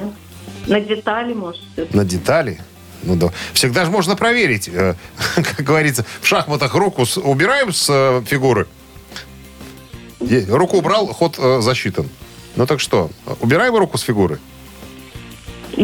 [0.66, 1.96] На детали, может, все-таки.
[1.96, 2.61] на детали.
[3.04, 3.30] Ну да.
[3.52, 4.68] Всегда же можно проверить.
[4.68, 4.94] э,
[5.35, 8.66] Как говорится, в шахматах руку с- убираем с э, фигуры.
[10.48, 12.08] Руку убрал, ход э, засчитан.
[12.54, 14.38] Ну так что, убираем руку с фигуры?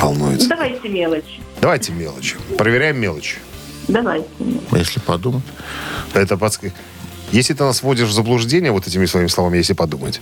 [0.00, 0.48] Волнуется.
[0.48, 1.40] Давайте мелочи.
[1.60, 2.36] Давайте мелочи.
[2.56, 3.38] Проверяем мелочи.
[3.88, 4.26] Давайте.
[4.72, 5.44] Если подумать.
[6.12, 6.64] Это подск...
[7.32, 10.20] Если ты нас вводишь в заблуждение вот этими своими словами, если подумать.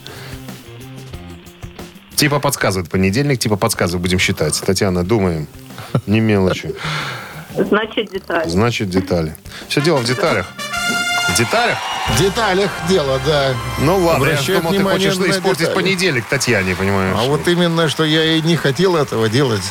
[2.14, 4.60] Типа подсказывает понедельник, типа подсказывает, будем считать.
[4.64, 5.46] Татьяна, думаем.
[6.06, 6.74] Не мелочи.
[7.56, 8.48] Значит, детали.
[8.48, 9.36] Значит, детали.
[9.68, 10.46] Все дело в деталях.
[11.28, 11.78] В деталях?
[12.14, 13.54] В деталях дело, да.
[13.80, 15.74] Ну ладно, я Обращает думал, ты хочешь испортить детали.
[15.74, 17.16] понедельник Татьяне, понимаешь?
[17.18, 19.62] А вот именно, что я и не хотел этого делать.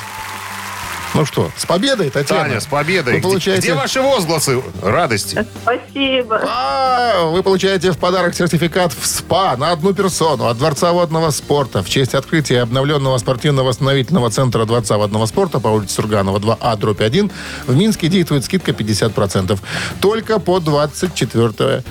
[1.13, 2.43] Ну что, с победой, Татьяна.
[2.43, 3.13] Таня, с победой.
[3.13, 3.61] Вы Где- получаете...
[3.61, 5.45] Где ваши возгласы радости?
[5.63, 6.41] Спасибо.
[6.47, 11.83] А, Вы получаете в подарок сертификат в СПА на одну персону от Дворца водного спорта
[11.83, 17.29] в честь открытия обновленного спортивно-восстановительного центра Дворца водного спорта по улице Сурганова 2А, дробь 1.
[17.67, 19.59] В Минске действует скидка 50%.
[19.99, 21.83] Только по 24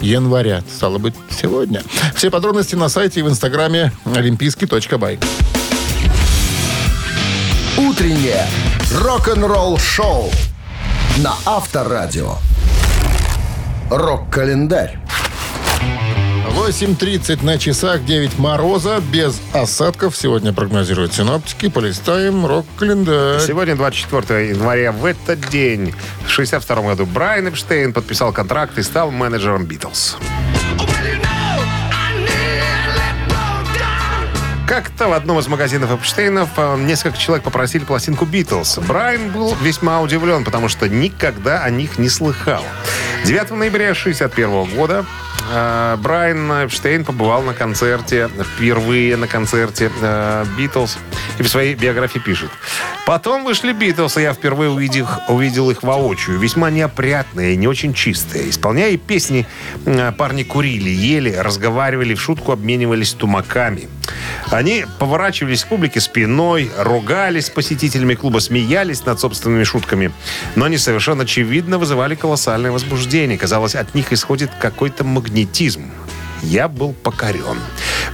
[0.00, 0.62] января.
[0.70, 1.82] Стало быть, сегодня.
[2.14, 5.18] Все подробности на сайте и в инстаграме олимпийский.бай.
[7.78, 8.46] Утреннее
[8.90, 10.30] рок-н-ролл-шоу
[11.18, 12.36] на Авторадио.
[13.90, 14.98] Рок-календарь.
[16.54, 20.16] 8.30 на часах, 9 мороза, без осадков.
[20.16, 21.68] Сегодня прогнозируют синоптики.
[21.68, 23.40] Полистаем рок-календарь.
[23.40, 25.94] Сегодня, 24 января, в этот день,
[26.26, 30.16] в 62 году, Брайан Эпштейн подписал контракт и стал менеджером Битлз.
[34.66, 38.78] Как-то в одном из магазинов Эпштейнов э, несколько человек попросили пластинку Битлз.
[38.78, 42.64] Брайан был весьма удивлен, потому что никогда о них не слыхал.
[43.24, 45.06] 9 ноября 1961 года
[45.52, 50.98] э, Брайан Эпштейн побывал на концерте, впервые на концерте э, Битлз.
[51.38, 52.50] И в своей биографии пишет.
[53.06, 56.40] Потом вышли Битлз, и я впервые увидел, увидел их воочию.
[56.40, 58.50] Весьма неопрятные, не очень чистые.
[58.50, 59.46] Исполняя песни,
[60.18, 63.88] парни курили, ели, разговаривали, в шутку обменивались тумаками.
[64.50, 70.12] Они поворачивались к публике спиной, ругались с посетителями клуба, смеялись над собственными шутками.
[70.54, 73.38] Но они совершенно очевидно вызывали колоссальное возбуждение.
[73.38, 75.90] Казалось, от них исходит какой-то магнетизм.
[76.42, 77.58] Я был покорен.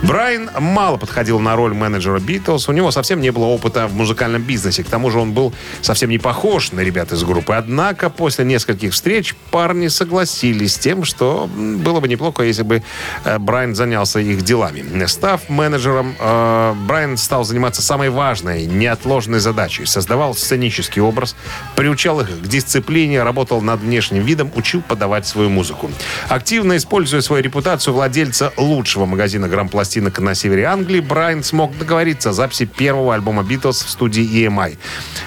[0.03, 2.69] Брайан мало подходил на роль менеджера Битлз.
[2.69, 4.83] У него совсем не было опыта в музыкальном бизнесе.
[4.83, 7.55] К тому же он был совсем не похож на ребят из группы.
[7.55, 12.83] Однако после нескольких встреч парни согласились с тем, что было бы неплохо, если бы
[13.25, 15.07] э, Брайан занялся их делами.
[15.07, 19.87] Став менеджером, э, Брайан стал заниматься самой важной, неотложной задачей.
[19.87, 21.37] Создавал сценический образ,
[21.77, 25.93] приучал их к дисциплине, работал над внешним видом, учил подавать свою музыку.
[26.29, 29.49] Активно используя свою репутацию владельца лучшего магазина
[29.92, 34.78] грампластинок на севере Англии, Брайан смог договориться о записи первого альбома Битлз в студии EMI.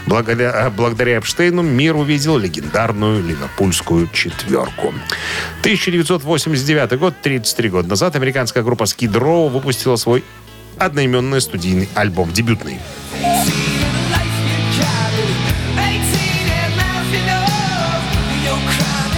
[0.08, 4.94] Благодаря, э, благодаря Эпштейну мир увидел легендарную ливерпульскую четверку.
[5.62, 10.24] 1989 год, 33 года назад, американская группа Skid Row выпустила свой
[10.78, 12.80] одноименный студийный альбом, дебютный.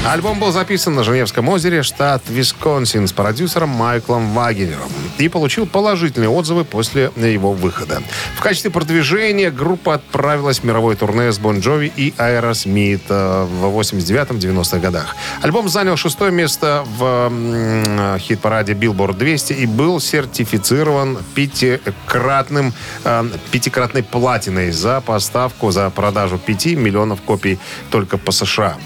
[0.07, 6.29] Альбом был записан на Женевском озере, штат Висконсин, с продюсером Майклом Вагенером и получил положительные
[6.29, 8.01] отзывы после его выхода.
[8.37, 13.77] В качестве продвижения группа отправилась в мировое турне с Bon Jovi и Аэросмит э, в
[13.77, 15.15] 89-90-х годах.
[15.41, 24.71] Альбом занял шестое место в хит-параде Billboard 200 и был сертифицирован пятикратным, э, пятикратной платиной
[24.71, 27.59] за поставку, за продажу 5 миллионов копий
[27.91, 28.77] только по США.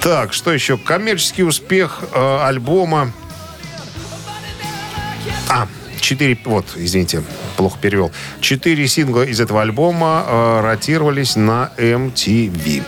[0.00, 0.76] Так, что еще?
[0.78, 3.12] Коммерческий успех э, альбома.
[5.48, 5.66] А,
[6.00, 7.22] четыре, вот, извините,
[7.56, 8.10] плохо перевел.
[8.40, 12.82] Четыре сингла из этого альбома э, ротировались на MTV.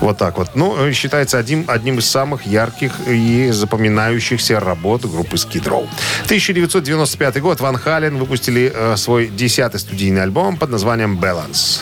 [0.00, 0.50] Вот так вот.
[0.54, 5.88] Ну, э, считается одним, одним из самых ярких и запоминающихся работ группы Skid Row.
[6.24, 11.80] 1995 год Ван Хален выпустили э, свой десятый студийный альбом под названием «Balance».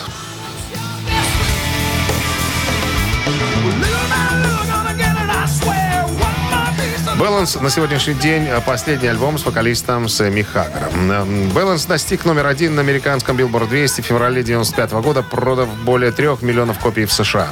[7.19, 11.49] Баланс на сегодняшний день э, последний альбом с вокалистом Сэмми Хаггером.
[11.49, 16.43] Баланс достиг номер один на американском Billboard 200 в феврале 95 года, продав более трех
[16.43, 17.49] миллионов копий в США.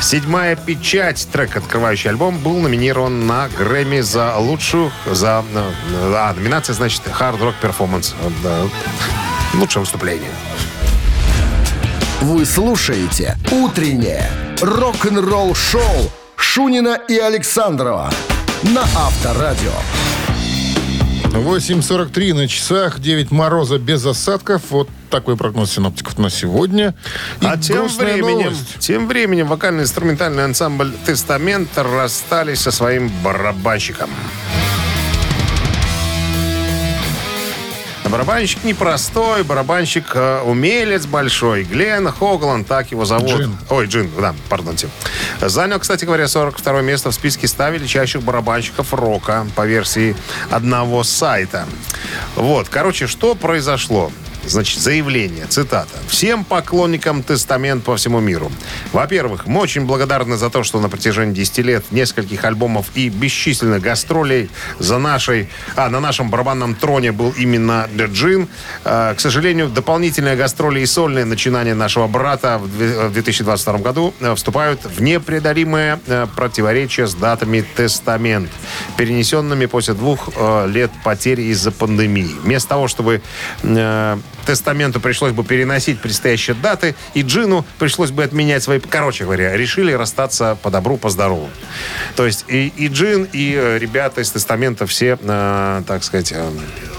[0.00, 5.72] Седьмая печать, трек, открывающий альбом, был номинирован на Грэмми за лучшую, за, э,
[6.14, 8.14] а, номинация, значит, Hard Rock Performance.
[8.44, 8.68] Э.
[9.54, 10.30] Лучшее выступление.
[12.20, 18.10] Вы слушаете «Утреннее рок-н-ролл-шоу» Шунина и Александрова
[18.62, 19.72] на Авторадио.
[21.32, 24.62] 8.43 на часах, 9 мороза без осадков.
[24.70, 26.94] Вот такой прогноз синоптиков на сегодня.
[27.40, 28.78] И а тем временем, новость.
[28.78, 34.10] тем временем вокально-инструментальный ансамбль «Тестамент» расстались со своим барабанщиком.
[38.10, 41.64] Барабанщик непростой, барабанщик э, умелец большой.
[41.64, 43.30] Глен Хогланд, так его зовут.
[43.30, 43.56] Джин.
[43.68, 44.88] Ой, Джин, да, пардонте.
[45.40, 50.16] Занял, кстати говоря, 42 место в списке 100 величайших барабанщиков рока по версии
[50.50, 51.66] одного сайта.
[52.34, 54.10] Вот, короче, что произошло?
[54.48, 55.88] Значит, заявление, цитата.
[56.08, 58.50] «Всем поклонникам Тестамент по всему миру.
[58.92, 63.82] Во-первых, мы очень благодарны за то, что на протяжении 10 лет, нескольких альбомов и бесчисленных
[63.82, 68.48] гастролей за нашей, а, на нашем барабанном троне был именно Джин.
[68.84, 74.14] А, к сожалению, дополнительные гастроли и сольные начинания нашего брата в две- в 2022 году
[74.20, 78.50] э, вступают в непреодолимое э, противоречие с датами Тестамент,
[78.96, 82.30] перенесенными после двух э, лет потери из-за пандемии.
[82.42, 83.20] Вместо того, чтобы
[84.46, 88.80] Тестаменту пришлось бы переносить предстоящие даты, и Джину пришлось бы отменять свои...
[88.80, 91.48] Короче говоря, решили расстаться по добру, по здорову.
[92.16, 96.32] То есть и, и Джин, и э, ребята из Тестамента все, э, так сказать...
[96.32, 96.50] э,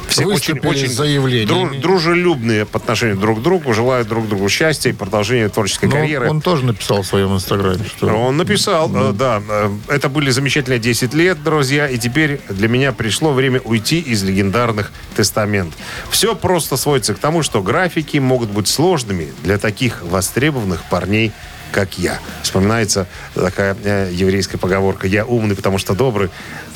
[0.10, 1.76] все очень, Выступили очень с заявлениями.
[1.78, 5.92] дру- дружелюбные по отношению друг к другу, желают друг другу счастья и продолжения творческой Но
[5.92, 6.30] карьеры.
[6.30, 8.08] он тоже написал в своем инстаграме, что...
[8.08, 12.92] Он написал, э, да, э, это были замечательные 10 лет, друзья, и теперь для меня
[12.92, 15.74] пришло время уйти из легендарных тестамент.
[16.10, 21.32] Все просто сводится к тому, что графики могут быть сложными для таких востребованных парней,
[21.72, 22.20] как я.
[22.44, 26.30] Вспоминается такая э, еврейская поговорка «Я умный, потому что добрый,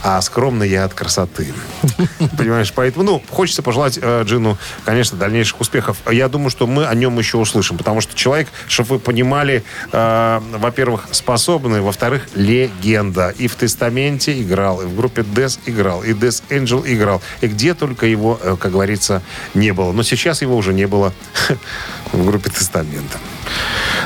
[0.03, 1.53] а скромный я от красоты».
[2.37, 5.97] Понимаешь, поэтому, ну, хочется пожелать э, Джину, конечно, дальнейших успехов.
[6.09, 10.41] Я думаю, что мы о нем еще услышим, потому что человек, чтобы вы понимали, э,
[10.57, 13.33] во-первых, способный, во-вторых, легенда.
[13.37, 17.21] И в «Тестаменте» играл, и в группе Death играл, и Death Angel играл.
[17.41, 19.21] И где только его, э, как говорится,
[19.53, 19.91] не было.
[19.91, 21.13] Но сейчас его уже не было
[22.11, 23.19] в группе «Тестамента».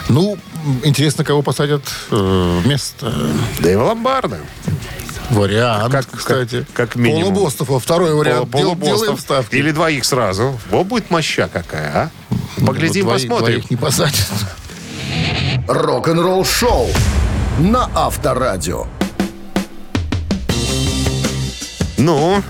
[0.09, 0.37] Ну,
[0.83, 3.13] интересно, кого посадят э, вместо
[3.59, 4.39] Дэйва Ломбарда.
[5.29, 6.65] вариант, Как- кстати.
[6.73, 7.33] как- как минимум.
[7.33, 8.49] Полубостов, второй вариант.
[8.49, 8.99] Полубостов.
[8.99, 9.55] Делаем ставки.
[9.55, 10.57] Или двоих сразу.
[10.71, 11.91] Вот будет моща какая,
[12.29, 12.65] а?
[12.65, 13.55] Поглядим, Ну, двоих- посмотрим.
[13.59, 14.27] Двоих не посадят.
[15.67, 16.87] Рок-н-ролл-шоу
[17.59, 18.87] на Авторадио.
[21.97, 22.41] Ну,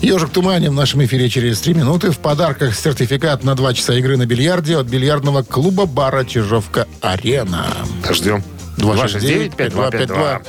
[0.00, 2.12] Ежик Тумани в нашем эфире через три минуты.
[2.12, 7.66] В подарках сертификат на два часа игры на бильярде от бильярдного клуба бара Чижовка-Арена.
[8.10, 8.44] Ждем.
[8.76, 10.46] 269-5252.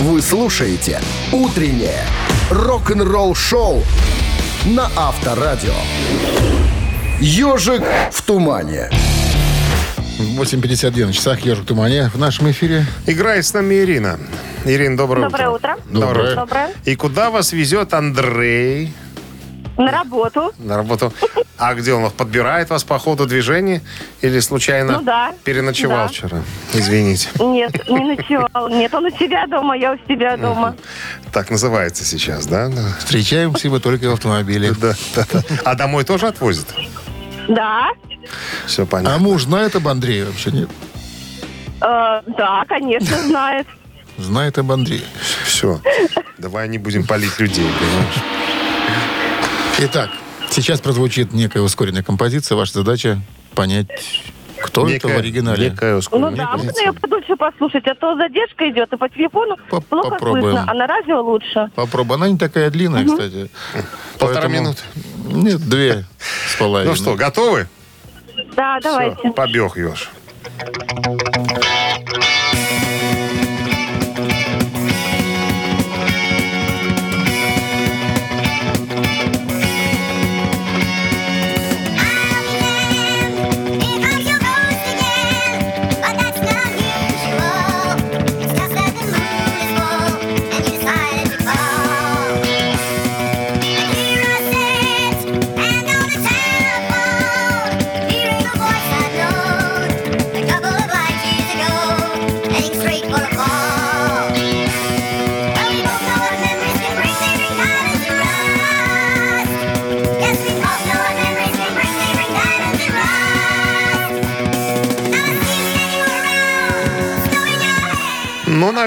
[0.00, 1.00] Вы слушаете
[1.32, 2.04] «Утреннее
[2.50, 3.82] рок-н-ролл-шоу»
[4.64, 5.74] на Авторадио.
[7.20, 8.90] «Ежик в тумане».
[10.18, 12.86] 8.52 на часах Ежик Тумани в нашем эфире.
[13.06, 14.18] Играет с нами Ирина.
[14.64, 15.76] Ирина, доброе, Доброе утро.
[15.90, 16.34] Доброе.
[16.34, 16.70] Доброе.
[16.84, 18.94] И куда вас везет Андрей
[19.76, 20.52] На работу.
[20.58, 21.12] на работу?
[21.58, 23.82] А где он подбирает вас по ходу движения?
[24.22, 25.34] Или случайно Ну да.
[25.44, 26.08] переночевал Да.
[26.08, 26.42] вчера?
[26.72, 27.28] Извините.
[27.38, 28.68] Нет, не ночевал.
[28.70, 30.76] Нет, он у себя дома, я у себя дома.
[31.32, 32.68] Так называется сейчас, да?
[32.68, 32.82] Да.
[32.98, 34.72] Встречаемся мы только в автомобиле.
[34.80, 35.42] Да, да, да.
[35.64, 36.66] А домой тоже отвозит?
[37.48, 37.88] Да.
[38.66, 39.18] Все А понятно.
[39.18, 40.50] муж знает об Андрее вообще?
[40.50, 40.68] Нет?
[41.80, 43.66] Э, да, конечно, знает.
[44.18, 45.02] Знает об Андрее.
[45.44, 45.80] Все.
[46.38, 48.14] Давай не будем палить людей, понимаешь?
[49.78, 50.10] Итак,
[50.50, 52.56] сейчас прозвучит некая ускоренная композиция.
[52.56, 53.20] Ваша задача
[53.54, 53.88] понять,
[54.62, 55.70] кто это в Некая- оригинале.
[55.70, 56.86] Некая Ну ускоренная да, можно позиция.
[56.86, 60.42] ее подольше послушать, а то задержка идет, и по телефону По- плохо попробуем.
[60.56, 61.70] слышно, а на радио лучше.
[61.74, 62.16] Попробуй.
[62.16, 63.50] Она не такая длинная, кстати.
[64.18, 64.80] Полтора Поэтому- минуты.
[65.26, 66.04] Нет, две
[66.50, 66.90] с половиной.
[66.92, 67.68] Ну что, готовы?
[68.56, 69.30] Да, давайте.
[69.32, 70.10] Побег, Ёж.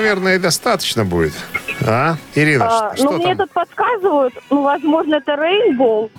[0.10, 1.34] Наверное, и достаточно будет.
[1.86, 2.18] А?
[2.36, 3.38] Ирина, А, ш- ну, что мне там?
[3.48, 6.10] тут подсказывают, ну, возможно, это Рейнбоу.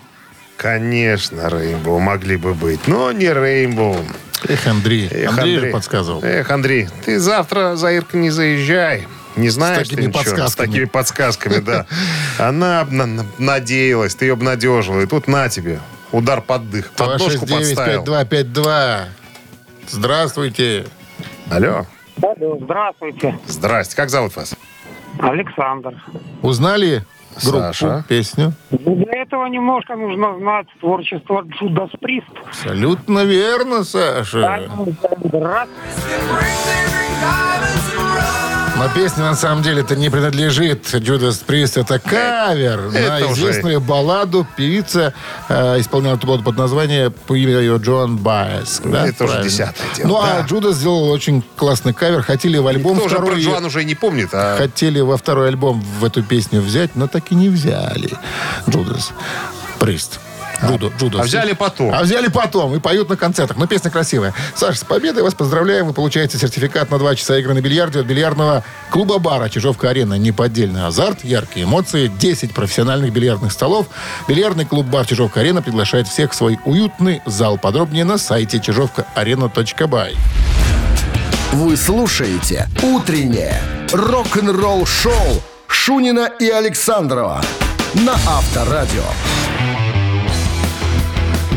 [0.56, 3.96] Конечно, Рейнбоу могли бы быть, но не Рейнбоу.
[4.48, 5.08] Эх, Андрей.
[5.10, 6.22] Эх, Андрей же подсказывал.
[6.22, 9.06] Эх, Андрей, ты завтра за Иркой не заезжай.
[9.36, 10.66] Не знаешь такими ты ничего, С подсказками.
[10.66, 11.86] такими подсказками, да.
[12.38, 15.00] Она на- на- надеялась, ты ее обнадежила.
[15.00, 15.80] И тут на тебе.
[16.12, 16.90] Удар под дых.
[16.92, 18.02] Подножку подставил.
[18.04, 19.04] 269-5252.
[19.88, 20.86] Здравствуйте.
[21.50, 21.86] Алло.
[22.60, 23.96] Здравствуйте, Здрасте.
[23.96, 24.54] Как зовут вас?
[25.18, 25.94] Александр.
[26.42, 27.02] Узнали
[27.42, 28.04] группу, Саша.
[28.08, 28.52] песню?
[28.70, 32.26] Ну, Для этого немножко нужно знать творчество Джудас Прист.
[32.46, 34.68] Абсолютно верно, Саша.
[35.24, 35.70] Здравствуйте.
[38.80, 41.78] Но песня на самом деле это не принадлежит Judas Priest.
[41.78, 44.46] Это кавер на это уже- известную балладу.
[44.56, 45.12] Певица
[45.50, 48.80] э, исполняла эту балладу под названием по имени ее Джоан Байес.
[48.82, 50.38] Да, Это уже десятое дело, Ну, да.
[50.38, 52.22] а Джудас сделал очень классный кавер.
[52.22, 53.42] Хотели в альбом Кто уже про второй...
[53.42, 57.24] Джоан уже не помнит, а Хотели во второй альбом в эту песню взять, но так
[57.32, 58.10] и не взяли.
[58.66, 59.10] Джудас
[59.78, 60.20] Прист.
[60.66, 61.20] Джудо, Джудас.
[61.20, 61.94] а взяли потом.
[61.94, 63.56] А взяли потом и поют на концертах.
[63.56, 64.34] Но песня красивая.
[64.54, 65.86] Саша, с победой вас поздравляем.
[65.86, 70.14] Вы получаете сертификат на два часа игры на бильярде от бильярдного клуба-бара «Чижовка-арена».
[70.14, 73.86] Неподдельный азарт, яркие эмоции, 10 профессиональных бильярдных столов.
[74.28, 77.58] Бильярдный клуб-бар «Чижовка-арена» приглашает всех в свой уютный зал.
[77.58, 80.16] Подробнее на сайте чижовкаарена.бай.
[81.52, 83.60] Вы слушаете «Утреннее
[83.92, 87.42] рок-н-ролл-шоу» Шунина и Александрова
[87.94, 89.02] на Авторадио.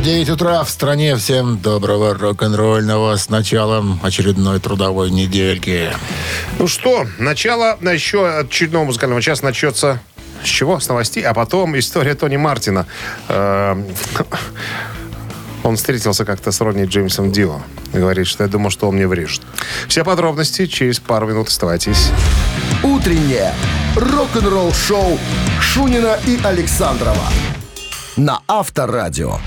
[0.03, 1.15] 9 утра в стране.
[1.15, 5.91] Всем доброго рок-н-ролльного с началом очередной трудовой недельки.
[6.59, 10.01] Ну что, начало еще очередного музыкального часа начнется
[10.43, 10.81] с чего?
[10.81, 12.85] С новостей, а потом история Тони Мартина.
[13.29, 13.81] Э,
[15.63, 17.61] Он встретился как-то с Ронни Джеймсом Дио.
[17.93, 19.41] Говорит, что я думал, что он мне врежет.
[19.87, 21.47] Все подробности через пару минут.
[21.47, 22.09] Оставайтесь.
[22.83, 23.53] «Утреннее
[23.95, 25.17] рок-н-ролл-шоу»
[25.61, 27.29] Шунина и Александрова
[28.17, 29.39] на Авторадио.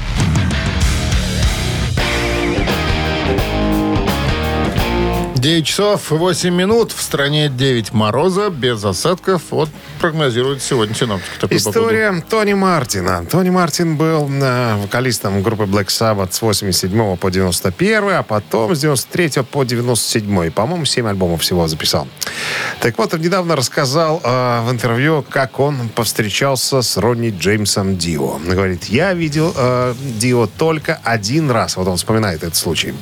[5.47, 6.91] Девять часов 8 минут.
[6.91, 9.43] В стране 9 мороза, без осадков.
[9.51, 9.69] Вот
[10.01, 13.25] прогнозирует сегодня синоптик История Тони Мартина.
[13.31, 18.81] Тони Мартин был э, вокалистом группы Black Sabbath с 87 по 91, а потом с
[18.81, 20.51] 93 по 97.
[20.51, 22.09] По-моему, 7 альбомов всего записал.
[22.81, 28.33] Так вот, он недавно рассказал э, в интервью, как он повстречался с Ронни Джеймсом Дио.
[28.33, 31.77] Он говорит, я видел э, Дио только один раз.
[31.77, 32.95] Вот он вспоминает этот случай.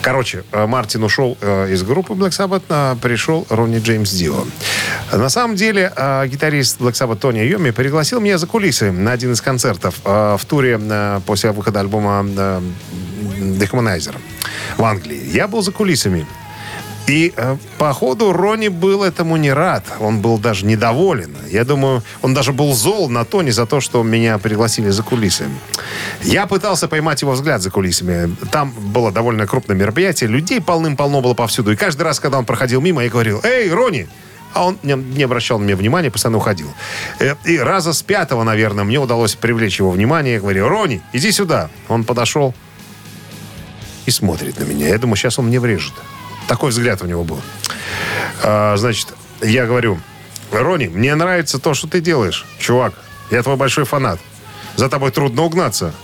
[0.00, 4.44] Короче, э, Мартин ушел э, из группы Black Sabbath а, пришел Ронни Джеймс Дио.
[5.12, 9.32] На самом деле, а, гитарист Black Sabbath Тони Йоми пригласил меня за кулисы на один
[9.32, 10.80] из концертов а, в туре
[11.26, 12.24] после выхода альбома
[13.38, 14.14] Dehumanizer
[14.78, 15.20] в Англии.
[15.32, 16.26] Я был за кулисами.
[17.06, 19.84] И э, по ходу Ронни был этому не рад.
[20.00, 21.36] Он был даже недоволен.
[21.50, 25.44] Я думаю, он даже был зол на Тони за то, что меня пригласили за кулисы.
[26.22, 28.34] Я пытался поймать его взгляд за кулисами.
[28.50, 30.30] Там было довольно крупное мероприятие.
[30.30, 31.72] Людей полным-полно было повсюду.
[31.72, 34.08] И каждый раз, когда он проходил мимо, я говорил, «Эй, Ронни!»
[34.54, 36.68] А он не, обращал на меня внимания, постоянно уходил.
[37.18, 40.34] Э, И раза с пятого, наверное, мне удалось привлечь его внимание.
[40.34, 41.70] Я говорю, Ронни, иди сюда.
[41.88, 42.54] Он подошел
[44.06, 44.88] и смотрит на меня.
[44.88, 45.92] Я думаю, сейчас он мне врежет.
[46.48, 47.40] Такой взгляд у него был.
[48.42, 49.98] А, значит, я говорю,
[50.50, 52.94] Ронни, мне нравится то, что ты делаешь, чувак.
[53.30, 54.20] Я твой большой фанат.
[54.76, 55.94] За тобой трудно угнаться.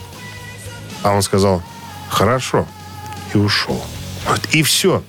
[1.02, 1.62] А он сказал,
[2.08, 2.66] хорошо.
[3.34, 3.82] И ушел.
[4.26, 5.02] Вот, И все.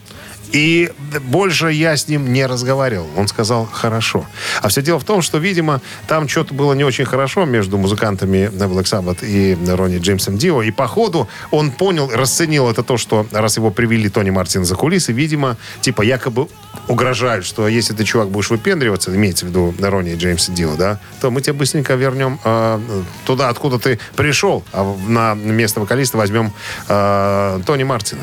[0.51, 0.91] И
[1.23, 3.07] больше я с ним не разговаривал.
[3.15, 4.25] Он сказал, хорошо.
[4.61, 8.49] А все дело в том, что, видимо, там что-то было не очень хорошо между музыкантами
[8.51, 10.61] Black Sabbath и Ронни Джеймсом Дио.
[10.61, 14.75] И по ходу он понял, расценил это то, что раз его привели Тони Мартин за
[14.75, 16.47] кулисы, видимо, типа якобы
[16.87, 21.31] угрожают, что если ты, чувак, будешь выпендриваться, имеется в виду Ронни Джеймса Дио, да, то
[21.31, 22.79] мы тебя быстренько вернем э,
[23.25, 26.53] туда, откуда ты пришел, а на место вокалиста возьмем
[26.87, 28.21] э, Тони Мартина.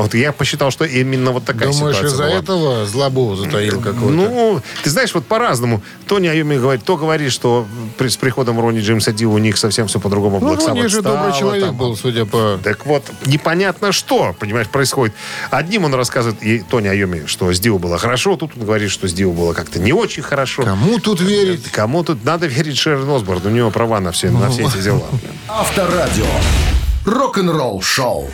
[0.00, 2.34] Вот я посчитал, что именно вот такая Думаешь, ситуация из-за была.
[2.34, 4.10] этого злобу затаил какой-то?
[4.10, 5.82] Ну, ты знаешь, вот по-разному.
[6.06, 7.66] Тони Айоми говорит, то говорит, что
[7.98, 10.38] при- с приходом Ронни Джеймса Ди у них совсем все по-другому.
[10.40, 11.76] Ну, Black Ронни же добрый стало, человек там.
[11.76, 12.58] был, судя по...
[12.62, 15.14] Так вот, непонятно что, понимаешь, происходит.
[15.50, 19.08] Одним он рассказывает, и Тони Айоми, что с Дио было хорошо, тут он говорит, что
[19.08, 20.62] с Дио было как-то не очень хорошо.
[20.62, 21.70] Кому тут верить?
[21.72, 23.40] Кому тут надо верить Шерон Осборн?
[23.46, 25.02] У него права на все, на все эти дела.
[25.48, 26.26] Авторадио.
[27.04, 28.28] Рок-н-ролл шоу.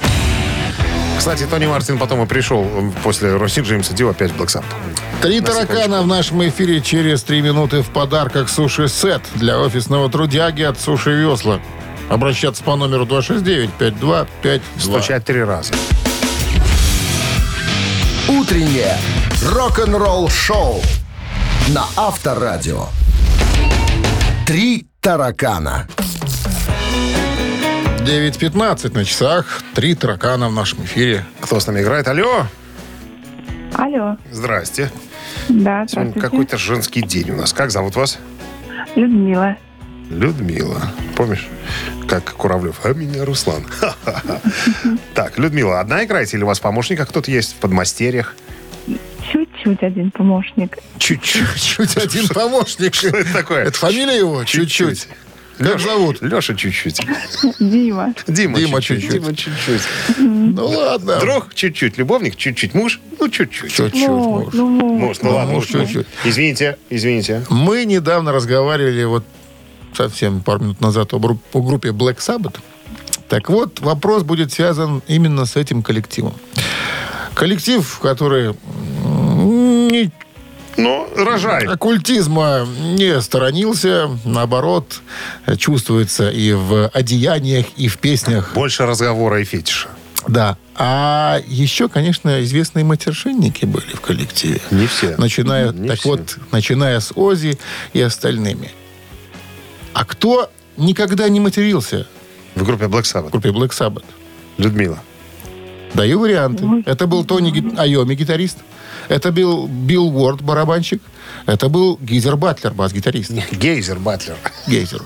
[1.22, 2.66] Кстати, Тони Мартин потом и пришел
[3.04, 4.64] после Ронни Джеймса Дио опять в Black Sabbath.
[5.20, 10.62] Три На таракана в нашем эфире через три минуты в подарках суши-сет для офисного трудяги
[10.62, 11.60] от Суши Весла.
[12.10, 14.60] Обращаться по номеру 269-5252.
[14.80, 15.72] Стучать три раза.
[18.26, 18.98] Утреннее
[19.46, 20.82] рок-н-ролл шоу
[21.68, 22.86] на Авторадио.
[24.44, 25.86] Три таракана.
[28.04, 29.62] 9.15 на часах.
[29.74, 31.24] Три таракана в нашем эфире.
[31.40, 32.08] Кто с нами играет?
[32.08, 32.46] Алло,
[33.74, 34.16] Алло.
[34.30, 34.90] здрасте.
[35.48, 36.20] Да, Сегодня здравствуйте.
[36.20, 37.52] какой-то женский день у нас.
[37.52, 38.18] Как зовут вас?
[38.96, 39.56] Людмила.
[40.10, 40.82] Людмила.
[41.16, 41.48] Помнишь,
[42.08, 42.80] как Куравлев?
[42.84, 43.64] А меня Руслан.
[45.14, 48.34] Так, Людмила, одна играете или у вас помощник, а кто-то есть в подмастерьях?
[49.30, 50.78] Чуть-чуть один помощник.
[50.98, 51.62] Чуть-чуть.
[51.62, 52.94] Чуть один помощник.
[52.94, 53.64] Что это такое?
[53.64, 54.44] Это фамилия его?
[54.44, 55.06] Чуть-чуть.
[55.62, 56.22] Как зовут?
[56.22, 57.00] Леша чуть-чуть.
[57.60, 58.14] Дима.
[58.26, 59.10] Дима, Дима чуть-чуть.
[59.12, 59.82] Дима чуть-чуть.
[60.18, 61.18] Ну ладно.
[61.20, 61.98] Друг чуть-чуть.
[61.98, 62.74] Любовник чуть-чуть.
[62.74, 63.00] Муж?
[63.20, 63.72] Ну, чуть-чуть.
[63.72, 64.08] Чуть-чуть.
[64.08, 64.54] Муж, может.
[64.54, 65.18] ну, муж.
[65.22, 65.52] Ну Ну, ладно.
[65.54, 66.06] муж чуть-чуть.
[66.24, 67.44] Извините, извините.
[67.50, 69.24] Мы недавно разговаривали вот
[69.94, 72.56] совсем пару минут назад о, бру- о группе Black Sabbath.
[73.28, 76.34] Так вот, вопрос будет связан именно с этим коллективом.
[77.34, 78.54] Коллектив, который
[80.76, 81.66] Ну, рожай.
[81.66, 85.00] оккультизма не сторонился, наоборот,
[85.58, 88.52] чувствуется и в одеяниях, и в песнях.
[88.54, 89.88] Больше разговора и фетиша.
[90.28, 90.56] Да.
[90.76, 94.60] А еще, конечно, известные матершинники были в коллективе.
[94.70, 95.16] Не все.
[95.18, 96.08] Начиная, Не так все.
[96.08, 97.58] вот, начиная с Ози
[97.92, 98.70] и остальными.
[99.92, 102.06] А кто никогда не матерился
[102.54, 103.30] В группе Black в Sabbath.
[103.30, 104.04] группе Black Sabbath?
[104.58, 104.98] Людмила.
[105.92, 106.66] Даю варианты.
[106.86, 108.58] Это был Тони Айоми, гитарист.
[109.08, 111.02] Это был Билл Уорд, барабанщик.
[111.46, 113.32] Это был Гизер Батлер, бас-гитарист.
[113.52, 114.36] Гейзер Батлер.
[114.66, 115.02] Гейзер.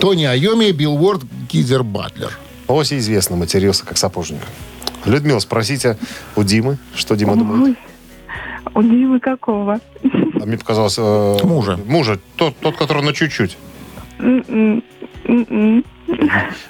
[0.00, 2.36] Тони Айоми, Билл Уорд, Гизер Батлер.
[2.66, 4.40] Оси известно, матерился как сапожник.
[5.04, 5.96] Людмила, спросите
[6.36, 7.76] у Димы, что Дима думает.
[8.66, 9.80] Ой, У Димы какого?
[10.04, 10.96] А мне показалось...
[10.98, 11.78] э, Мужа.
[11.86, 12.18] Мужа.
[12.36, 13.56] Тот, тот, который на чуть-чуть.
[14.18, 14.84] М-м, м-м.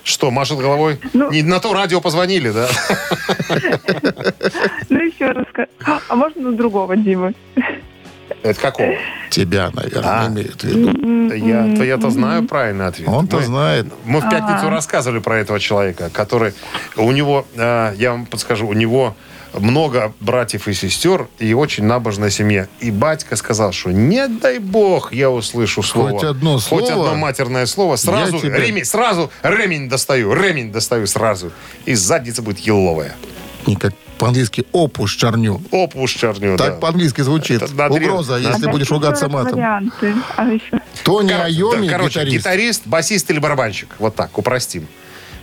[0.02, 0.98] Что, машет головой?
[1.12, 2.66] Ну- Не на то радио позвонили, да?
[4.88, 5.46] Ну, еще раз.
[6.08, 7.34] А можно на другого Димы?
[8.42, 8.92] Это какого?
[9.30, 10.28] Тебя, наверное, А.
[10.28, 11.34] имеет в виду.
[11.34, 13.08] Я-то, я-то знаю правильный ответ.
[13.08, 13.86] Он-то знает.
[14.04, 14.70] Мы в пятницу А.
[14.70, 16.52] рассказывали про этого человека, который...
[16.96, 19.16] У него, э, я вам подскажу, у него
[19.54, 22.68] много братьев и сестер и очень набожная семья.
[22.80, 26.10] И батька сказал, что не дай бог я услышу слово.
[26.10, 27.96] Хоть одно Хоть слово, одно матерное слово.
[27.96, 31.52] Сразу, тебя- ремень, сразу ремень достаю, ремень достаю сразу.
[31.86, 33.14] И задница будет еловая.
[33.66, 35.60] Не как по-английски опуш чарню.
[35.70, 36.76] Опуш черню, Так да.
[36.80, 37.62] по-английски звучит.
[37.62, 37.86] Это.
[37.92, 38.50] Угроза, Да.
[38.50, 39.54] если А будешь ругаться матом.
[39.54, 40.14] Варианты.
[40.36, 40.46] А?
[41.04, 42.38] Тони Кор- Айоми, да, короче, гитарист.
[42.38, 43.88] гитарист, басист или барабанщик.
[43.98, 44.88] Вот так, упростим.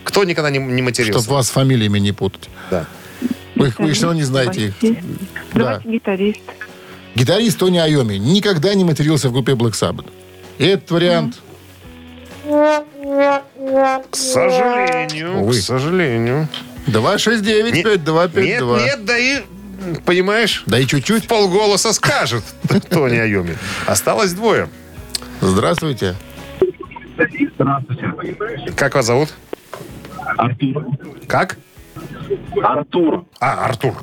[0.03, 1.20] Кто никогда не, не матерился?
[1.22, 2.49] Чтобы вас с фамилиями не путать.
[2.70, 2.86] Да.
[3.56, 4.74] Вы, вы все равно не знаете их.
[4.82, 4.99] Басист.
[5.53, 5.60] Да.
[5.60, 6.41] Давайте гитарист.
[7.16, 10.06] Гитарист Тони Айоми никогда не матерился в группе Black Sabbath.
[10.58, 11.39] И этот вариант...
[12.45, 15.53] К сожалению, Увы.
[15.53, 16.47] к сожалению.
[16.88, 19.41] 269 Нет, 5252 нет, нет, да и,
[20.06, 21.28] понимаешь, Да и чуть-чуть.
[21.28, 22.43] полголоса скажет
[22.89, 23.58] Тони Айоми.
[23.88, 24.70] Осталось двое.
[25.41, 26.16] Здравствуйте.
[27.58, 28.14] Здравствуйте.
[28.76, 29.30] Как вас зовут?
[30.38, 30.86] Артур.
[31.28, 31.58] Как?
[32.63, 33.26] Артур.
[33.39, 33.95] А, Артур.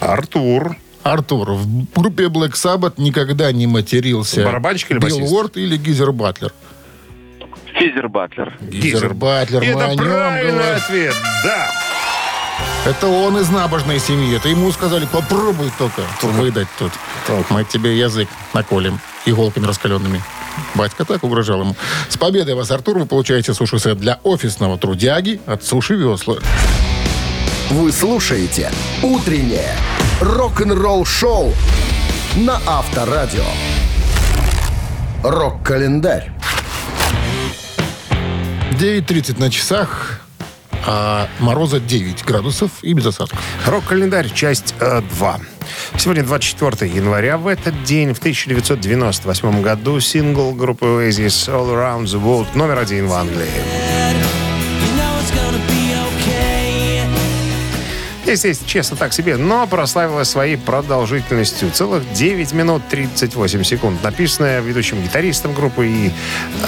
[0.00, 0.76] Артур.
[1.02, 1.66] Артур, в
[1.98, 5.32] группе Black Sabbath никогда не матерился Барабанщик или Билл?
[5.32, 6.52] Уорд или Гизер Батлер.
[7.78, 8.58] Физер Батлер.
[8.60, 10.76] Гизер Батлер, И мы о это нем правильный говорим.
[10.76, 11.14] ответ.
[11.42, 11.70] Да.
[12.84, 14.36] Это он из набожной семьи.
[14.36, 16.92] Это ему сказали, попробуй только, выдать тут.
[17.48, 20.20] Мы тебе язык наколем иголками раскаленными.
[20.74, 21.76] Батька так угрожал ему.
[22.10, 26.36] С победой вас, Артур, вы получаете суши-сет для офисного трудяги от Суши Весла.
[27.70, 28.68] Вы слушаете
[29.00, 29.76] «Утреннее
[30.20, 31.52] рок-н-ролл-шоу»
[32.34, 33.44] на Авторадио.
[35.22, 36.32] Рок-календарь.
[38.72, 40.20] 9.30 на часах,
[40.84, 43.38] а мороза 9 градусов и без осадков.
[43.64, 45.40] Рок-календарь, часть 2.
[45.96, 47.38] Сегодня 24 января.
[47.38, 53.06] В этот день, в 1998 году, сингл группы Oasis «All Around the World» номер один
[53.06, 54.49] в Англии.
[58.32, 61.70] Здесь честно, так себе, но прославилась своей продолжительностью.
[61.70, 64.02] Целых 9 минут 38 секунд.
[64.04, 66.12] Написанная ведущим гитаристом группы и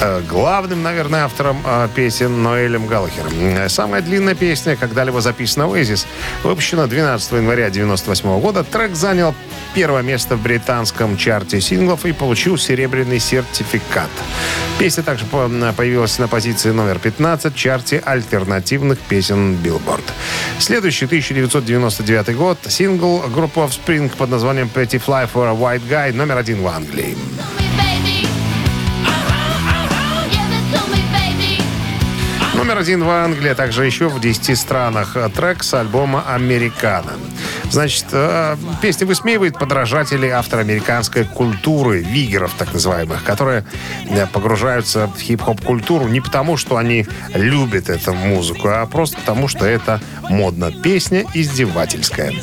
[0.01, 3.33] э, главным, наверное, автором э, песен Ноэлем Галлахером.
[3.39, 6.07] Э, Самая длинная песня, когда-либо записана Oasis,
[6.43, 8.65] выпущена 12 января 1998 года.
[8.65, 9.35] Трек занял
[9.75, 14.11] первое место в британском чарте синглов и получил серебряный сертификат.
[14.79, 20.03] Песня также по- появилась на позиции номер 15 в чарте альтернативных песен Billboard.
[20.59, 22.59] Следующий 1999 год.
[22.69, 27.17] Сингл группы Offspring под названием Pretty Fly for a White Guy номер один в Англии.
[32.55, 35.17] Номер один в Англии, а также еще в 10 странах.
[35.35, 37.13] Трек с альбома «Американо».
[37.73, 43.65] Значит, э, песня высмеивает подражателей афроамериканской культуры, вигеров так называемых, которые
[44.11, 49.65] э, погружаются в хип-хоп-культуру не потому, что они любят эту музыку, а просто потому, что
[49.65, 50.71] это модно.
[50.71, 52.35] Песня издевательская.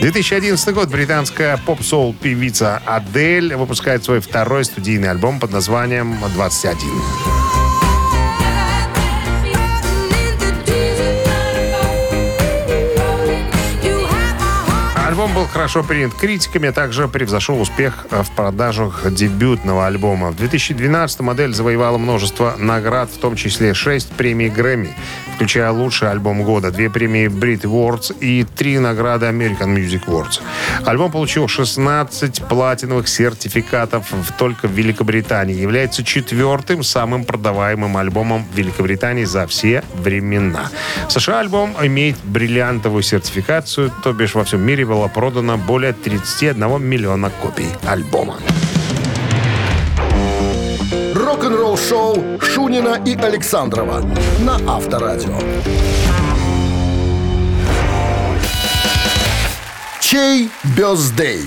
[0.00, 7.47] 2011 год британская поп-соул певица Адель выпускает свой второй студийный альбом под названием «21».
[15.18, 20.30] Альбом был хорошо принят критиками, а также превзошел успех э, в продажах дебютного альбома.
[20.30, 24.94] В 2012 модель завоевала множество наград, в том числе 6 премий Грэмми,
[25.34, 30.40] включая лучший альбом года, 2 премии Brit Awards и 3 награды American Music Awards.
[30.84, 34.06] Альбом получил 16 платиновых сертификатов
[34.38, 35.56] только в Великобритании.
[35.56, 40.70] Является четвертым самым продаваемым альбомом в Великобритании за все времена.
[41.08, 46.82] В США альбом имеет бриллиантовую сертификацию, то бишь во всем мире было продано более 31
[46.82, 48.36] миллиона копий альбома.
[51.14, 54.02] Рок-н-ролл-шоу Шунина и Александрова
[54.40, 55.38] на Авторадио.
[60.00, 61.42] Чей бездей?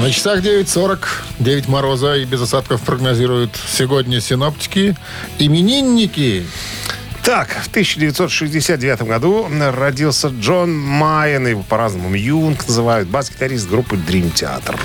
[0.00, 0.98] На часах 9.40,
[1.38, 4.96] 9 мороза и без осадков прогнозируют сегодня синоптики.
[5.38, 6.46] Именинники.
[7.24, 14.78] Так, в 1969 году родился Джон Майен, его по-разному Юнг называют, бас-гитарист группы Dream Theater.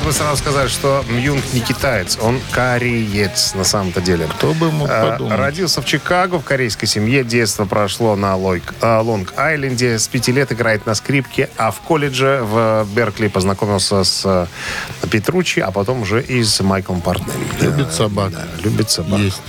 [0.00, 4.28] Надо бы сразу сказать, что Юнг не китаец, он кореец на самом-то деле.
[4.28, 5.38] Кто бы мог Э, подумать.
[5.38, 7.22] Родился в Чикаго, в корейской семье.
[7.22, 9.98] Детство прошло на э, Лонг-Айленде.
[9.98, 15.60] С пяти лет играет на скрипке, а в колледже в Беркли познакомился с э, Петручи,
[15.60, 17.44] а потом уже и с Майклом Портнелли.
[17.60, 18.32] Любит собак.
[18.32, 19.20] да, любит собак.
[19.20, 19.42] Есть.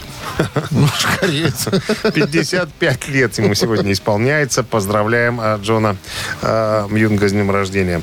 [0.72, 1.68] Ну, ж кореец.
[2.14, 4.64] 55 лет ему сегодня исполняется.
[4.64, 5.98] Поздравляем э, Джона
[6.42, 8.02] э, Юнга с днем рождения.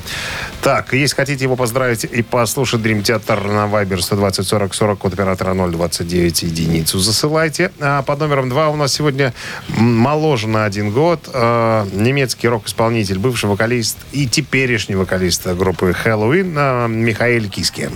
[0.61, 5.13] Так, если хотите его поздравить и послушать Dream Theater на Viber 120 40 40 код
[5.13, 7.71] оператора 029 единицу засылайте.
[7.79, 9.33] А под номером 2 у нас сегодня
[9.67, 16.87] моложе на один год э, немецкий рок-исполнитель, бывший вокалист и теперешний вокалист группы Хэллоуин э,
[16.87, 17.89] Михаил Киски.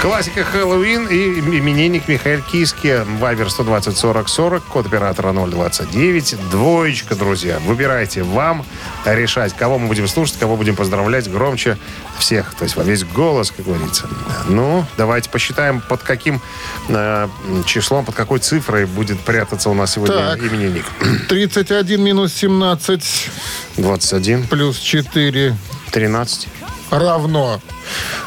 [0.00, 3.04] Классика Хэллоуин и именинник Михаил Киски.
[3.18, 6.36] Вайбер 120 40 40, код оператора 029.
[6.50, 7.58] Двоечка, друзья.
[7.66, 8.64] Выбирайте вам
[9.04, 11.76] решать, кого мы будем слушать, кого будем поздравлять громче
[12.18, 12.54] всех.
[12.54, 14.08] То есть во весь голос, как говорится.
[14.48, 16.40] Ну, давайте посчитаем, под каким
[16.88, 17.28] э,
[17.66, 20.38] числом, под какой цифрой будет прятаться у нас сегодня Так.
[20.40, 20.86] именинник.
[21.28, 23.28] 31 минус 17
[23.76, 25.54] 21, плюс 4
[25.92, 26.48] 13.
[26.90, 27.60] Равно.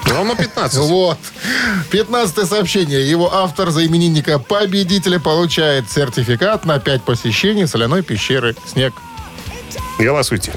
[0.05, 0.77] Ровно 15.
[0.79, 1.17] Вот.
[1.91, 3.09] 15 сообщение.
[3.09, 8.93] Его автор за именинника победителя получает сертификат на 5 посещений соляной пещеры «Снег».
[9.99, 10.53] Голосуйте.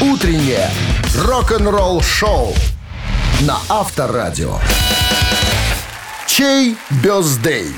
[0.00, 0.70] Утреннее
[1.16, 2.54] рок-н-ролл-шоу
[3.40, 4.58] на Авторадио.
[6.26, 7.74] Чей бездей?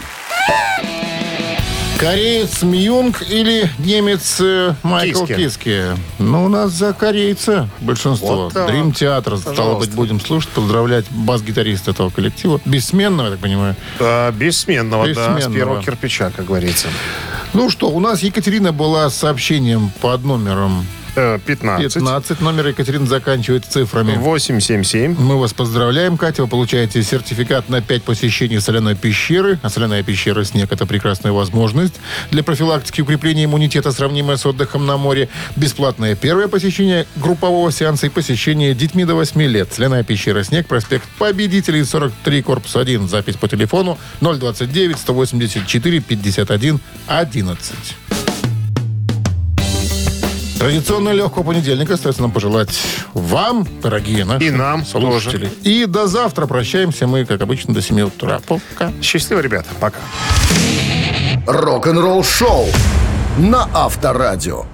[2.03, 5.37] Кореец Мьюнг или немец э, Майкл Киски.
[5.37, 5.83] Киски?
[6.19, 8.51] Ну, у нас за корейца большинство.
[8.53, 8.67] Вот.
[8.67, 12.61] Dream Theater, стало быть, будем слушать, поздравлять бас-гитариста этого коллектива.
[12.65, 13.77] Бессменного, я так понимаю.
[14.01, 15.55] А, бессменного, да, с Бессменного.
[15.55, 16.89] первого кирпича, как говорится.
[17.53, 21.95] Ну что, у нас Екатерина была с сообщением под номером Э, 15.
[21.95, 22.41] 15.
[22.41, 24.15] Номер Екатерины заканчивается цифрами.
[24.17, 25.17] 877.
[25.19, 26.43] Мы вас поздравляем, Катя.
[26.43, 29.59] Вы получаете сертификат на 5 посещений соляной пещеры.
[29.63, 31.95] А соляная пещера «Снег»— это прекрасная возможность
[32.31, 35.29] для профилактики и укрепления иммунитета, сравнимая с отдыхом на море.
[35.57, 39.73] Бесплатное первое посещение группового сеанса и посещение детьми до 8 лет.
[39.73, 43.09] Соляная пещера «Снег», проспект Победителей, 43, корпус 1.
[43.09, 47.75] Запись по телефону 029 184 51 11.
[50.63, 52.71] Традиционно легкого понедельника остается нам пожелать
[53.15, 55.51] вам, дорогие наши И нам слушатели.
[55.65, 58.41] И до завтра прощаемся мы, как обычно, до 7 утра.
[58.47, 58.93] Пока.
[59.03, 59.71] Счастливо, ребята.
[59.81, 59.99] Пока.
[61.49, 62.69] Рок-н-ролл-шоу
[63.39, 64.67] на Авторадио.